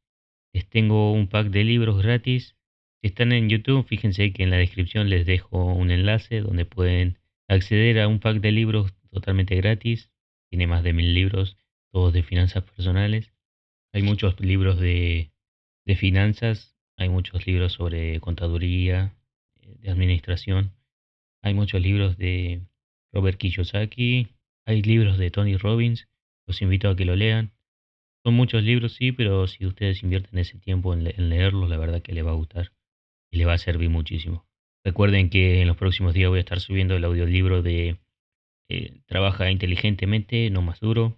les 0.54 0.68
tengo 0.70 1.14
un 1.14 1.28
pack 1.28 1.48
de 1.48 1.64
libros 1.64 2.02
gratis 2.02 2.56
si 3.04 3.08
están 3.08 3.34
en 3.34 3.50
YouTube, 3.50 3.86
fíjense 3.86 4.32
que 4.32 4.44
en 4.44 4.50
la 4.50 4.56
descripción 4.56 5.10
les 5.10 5.26
dejo 5.26 5.74
un 5.74 5.92
enlace 5.92 6.40
donde 6.40 6.64
pueden 6.64 7.20
acceder 7.50 8.00
a 8.00 8.08
un 8.08 8.22
pack 8.22 8.38
de 8.40 8.54
libros 8.54 8.94
totalmente 9.12 9.58
gratis. 9.58 10.10
Tiene 10.50 10.68
más 10.68 10.84
de 10.84 10.94
mil 10.94 11.14
libros, 11.14 11.58
todos 11.92 12.14
de 12.14 12.24
finanzas 12.24 12.64
personales. 12.64 13.34
Hay 13.92 14.04
muchos 14.04 14.40
libros 14.40 14.80
de, 14.80 15.34
de 15.86 15.96
finanzas, 15.98 16.78
hay 16.96 17.10
muchos 17.10 17.46
libros 17.46 17.74
sobre 17.74 18.22
contaduría, 18.22 19.14
de 19.80 19.90
administración. 19.90 20.72
Hay 21.42 21.54
muchos 21.54 21.82
libros 21.82 22.18
de 22.18 22.62
Robert 23.12 23.38
Kiyosaki, 23.38 24.30
hay 24.66 24.82
libros 24.82 25.18
de 25.18 25.30
Tony 25.30 25.58
Robbins, 25.58 26.08
los 26.48 26.62
invito 26.62 26.90
a 26.90 26.96
que 26.96 27.06
lo 27.06 27.16
lean. 27.16 27.52
Son 28.24 28.34
muchos 28.34 28.64
libros, 28.64 28.94
sí, 28.94 29.12
pero 29.12 29.48
si 29.48 29.66
ustedes 29.66 30.02
invierten 30.04 30.40
ese 30.40 30.58
tiempo 30.58 30.94
en, 30.94 31.04
leerlos, 31.04 31.70
la 31.70 31.78
verdad 31.78 32.02
que 32.02 32.14
les 32.14 32.26
va 32.26 32.32
a 32.32 32.36
gustar 32.36 32.72
y 33.32 33.38
le 33.38 33.46
va 33.46 33.54
a 33.54 33.58
servir 33.58 33.90
muchísimo. 33.90 34.46
Recuerden 34.86 35.30
que 35.30 35.62
en 35.62 35.68
los 35.68 35.78
próximos 35.78 36.14
días 36.14 36.30
voy 36.30 36.38
a 36.38 36.42
estar 36.42 36.60
subiendo 36.60 36.96
el 36.96 37.04
audiolibro 37.04 37.62
de 37.62 37.98
eh, 38.70 39.02
Trabaja 39.06 39.52
inteligentemente, 39.52 40.50
no 40.50 40.62
más 40.62 40.80
duro. 40.80 41.18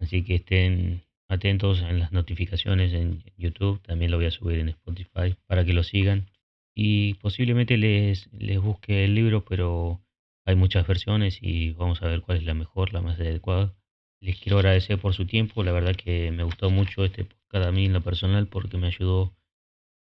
Así 0.00 0.22
que 0.22 0.36
estén 0.36 1.02
atentos 1.28 1.80
en 1.82 1.98
las 1.98 2.12
notificaciones 2.12 2.92
en 2.92 3.24
YouTube. 3.36 3.80
También 3.82 4.10
lo 4.10 4.16
voy 4.18 4.26
a 4.26 4.30
subir 4.30 4.58
en 4.58 4.68
Spotify 4.68 5.36
para 5.46 5.64
que 5.64 5.72
lo 5.72 5.82
sigan. 5.82 6.30
Y 6.74 7.14
posiblemente 7.14 7.76
les, 7.76 8.32
les 8.32 8.60
busque 8.60 9.04
el 9.04 9.14
libro, 9.14 9.44
pero 9.44 10.00
hay 10.44 10.56
muchas 10.56 10.86
versiones 10.86 11.38
y 11.40 11.72
vamos 11.72 12.02
a 12.02 12.08
ver 12.08 12.22
cuál 12.22 12.38
es 12.38 12.44
la 12.44 12.54
mejor, 12.54 12.92
la 12.92 13.00
más 13.00 13.18
adecuada. 13.18 13.74
Les 14.20 14.38
quiero 14.40 14.58
agradecer 14.58 14.98
por 14.98 15.14
su 15.14 15.26
tiempo. 15.26 15.62
La 15.64 15.72
verdad 15.72 15.94
que 15.96 16.30
me 16.30 16.44
gustó 16.44 16.70
mucho 16.70 17.04
este 17.04 17.24
podcast 17.24 17.66
a 17.66 17.72
mí 17.72 17.86
en 17.86 17.92
lo 17.92 18.02
personal 18.02 18.48
porque 18.48 18.76
me 18.76 18.88
ayudó 18.88 19.36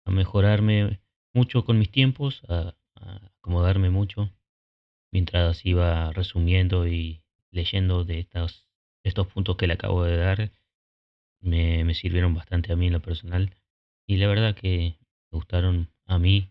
a 0.05 0.11
mejorarme 0.11 0.99
mucho 1.33 1.65
con 1.65 1.79
mis 1.79 1.91
tiempos, 1.91 2.41
a, 2.49 2.75
acomodarme 3.39 3.89
mucho, 3.89 4.29
mientras 5.11 5.65
iba 5.65 6.11
resumiendo 6.11 6.87
y 6.87 7.21
leyendo 7.51 8.03
de 8.03 8.19
estos, 8.19 8.67
estos 9.03 9.27
puntos 9.27 9.55
que 9.57 9.67
le 9.67 9.73
acabo 9.73 10.03
de 10.03 10.17
dar, 10.17 10.51
me, 11.39 11.83
me 11.83 11.93
sirvieron 11.93 12.33
bastante 12.33 12.73
a 12.73 12.75
mí 12.75 12.87
en 12.87 12.93
lo 12.93 13.01
personal 13.01 13.53
y 14.07 14.17
la 14.17 14.27
verdad 14.27 14.55
que 14.55 14.97
me 15.31 15.37
gustaron 15.37 15.89
a 16.05 16.17
mí 16.17 16.49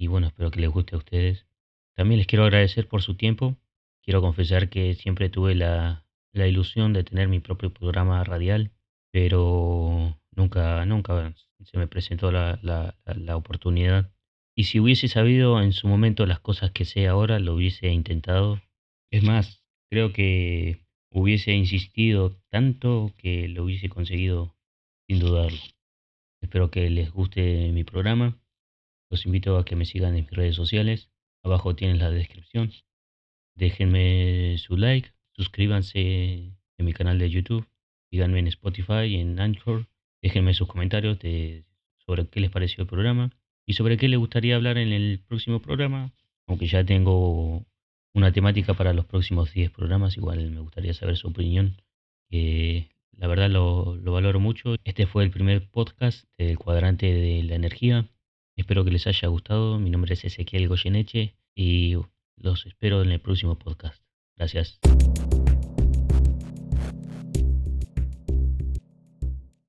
y 0.00 0.06
bueno, 0.06 0.28
espero 0.28 0.50
que 0.50 0.60
les 0.60 0.70
guste 0.70 0.94
a 0.94 0.98
ustedes. 0.98 1.46
También 1.94 2.16
les 2.16 2.26
quiero 2.26 2.44
agradecer 2.44 2.88
por 2.88 3.02
su 3.02 3.16
tiempo. 3.16 3.58
Quiero 4.02 4.22
confesar 4.22 4.70
que 4.70 4.94
siempre 4.94 5.28
tuve 5.28 5.54
la, 5.54 6.06
la 6.32 6.46
ilusión 6.46 6.94
de 6.94 7.04
tener 7.04 7.28
mi 7.28 7.38
propio 7.38 7.70
programa 7.70 8.24
radial, 8.24 8.70
pero 9.12 10.18
nunca, 10.34 10.86
nunca 10.86 11.34
se 11.62 11.76
me 11.76 11.86
presentó 11.86 12.32
la, 12.32 12.58
la, 12.62 12.96
la 13.04 13.36
oportunidad. 13.36 14.10
Y 14.56 14.64
si 14.64 14.80
hubiese 14.80 15.06
sabido 15.06 15.60
en 15.60 15.74
su 15.74 15.86
momento 15.86 16.24
las 16.24 16.40
cosas 16.40 16.70
que 16.70 16.86
sé 16.86 17.06
ahora, 17.06 17.38
lo 17.38 17.54
hubiese 17.54 17.88
intentado. 17.88 18.58
Es 19.12 19.22
más, 19.22 19.62
creo 19.90 20.14
que 20.14 20.80
hubiese 21.10 21.52
insistido 21.52 22.38
tanto 22.48 23.12
que 23.18 23.48
lo 23.48 23.64
hubiese 23.64 23.90
conseguido 23.90 24.56
sin 25.06 25.18
dudarlo. 25.18 25.60
Espero 26.40 26.70
que 26.70 26.88
les 26.88 27.10
guste 27.10 27.70
mi 27.72 27.84
programa. 27.84 28.39
Los 29.10 29.26
invito 29.26 29.58
a 29.58 29.64
que 29.64 29.76
me 29.76 29.84
sigan 29.84 30.16
en 30.16 30.24
mis 30.24 30.30
redes 30.30 30.54
sociales. 30.54 31.10
Abajo 31.42 31.74
tienen 31.74 31.98
la 31.98 32.10
descripción. 32.10 32.72
Déjenme 33.56 34.56
su 34.58 34.76
like, 34.76 35.10
suscríbanse 35.32 35.98
en 36.78 36.84
mi 36.84 36.92
canal 36.92 37.18
de 37.18 37.28
YouTube, 37.28 37.66
síganme 38.10 38.38
en 38.38 38.46
Spotify 38.46 39.16
en 39.16 39.38
Anchor. 39.40 39.88
Déjenme 40.22 40.54
sus 40.54 40.68
comentarios 40.68 41.18
sobre 41.98 42.28
qué 42.28 42.40
les 42.40 42.50
pareció 42.50 42.82
el 42.82 42.88
programa 42.88 43.30
y 43.66 43.74
sobre 43.74 43.96
qué 43.96 44.08
les 44.08 44.18
gustaría 44.18 44.56
hablar 44.56 44.78
en 44.78 44.92
el 44.92 45.18
próximo 45.26 45.60
programa. 45.60 46.12
Aunque 46.46 46.66
ya 46.66 46.84
tengo 46.84 47.66
una 48.14 48.32
temática 48.32 48.74
para 48.74 48.92
los 48.92 49.06
próximos 49.06 49.52
10 49.52 49.70
programas, 49.70 50.16
igual 50.16 50.50
me 50.50 50.60
gustaría 50.60 50.94
saber 50.94 51.16
su 51.16 51.28
opinión, 51.28 51.80
la 52.30 53.26
verdad 53.26 53.50
lo 53.50 54.00
valoro 54.02 54.40
mucho. 54.40 54.76
Este 54.84 55.06
fue 55.06 55.24
el 55.24 55.30
primer 55.30 55.68
podcast 55.68 56.24
del 56.38 56.58
cuadrante 56.58 57.12
de 57.12 57.42
la 57.42 57.54
energía. 57.56 58.08
Espero 58.60 58.84
que 58.84 58.90
les 58.90 59.06
haya 59.06 59.28
gustado. 59.28 59.78
Mi 59.78 59.88
nombre 59.88 60.12
es 60.12 60.22
Ezequiel 60.22 60.68
Goyeneche 60.68 61.34
y 61.54 61.96
los 62.36 62.66
espero 62.66 63.00
en 63.02 63.10
el 63.10 63.20
próximo 63.20 63.58
podcast. 63.58 64.02
Gracias. 64.36 64.78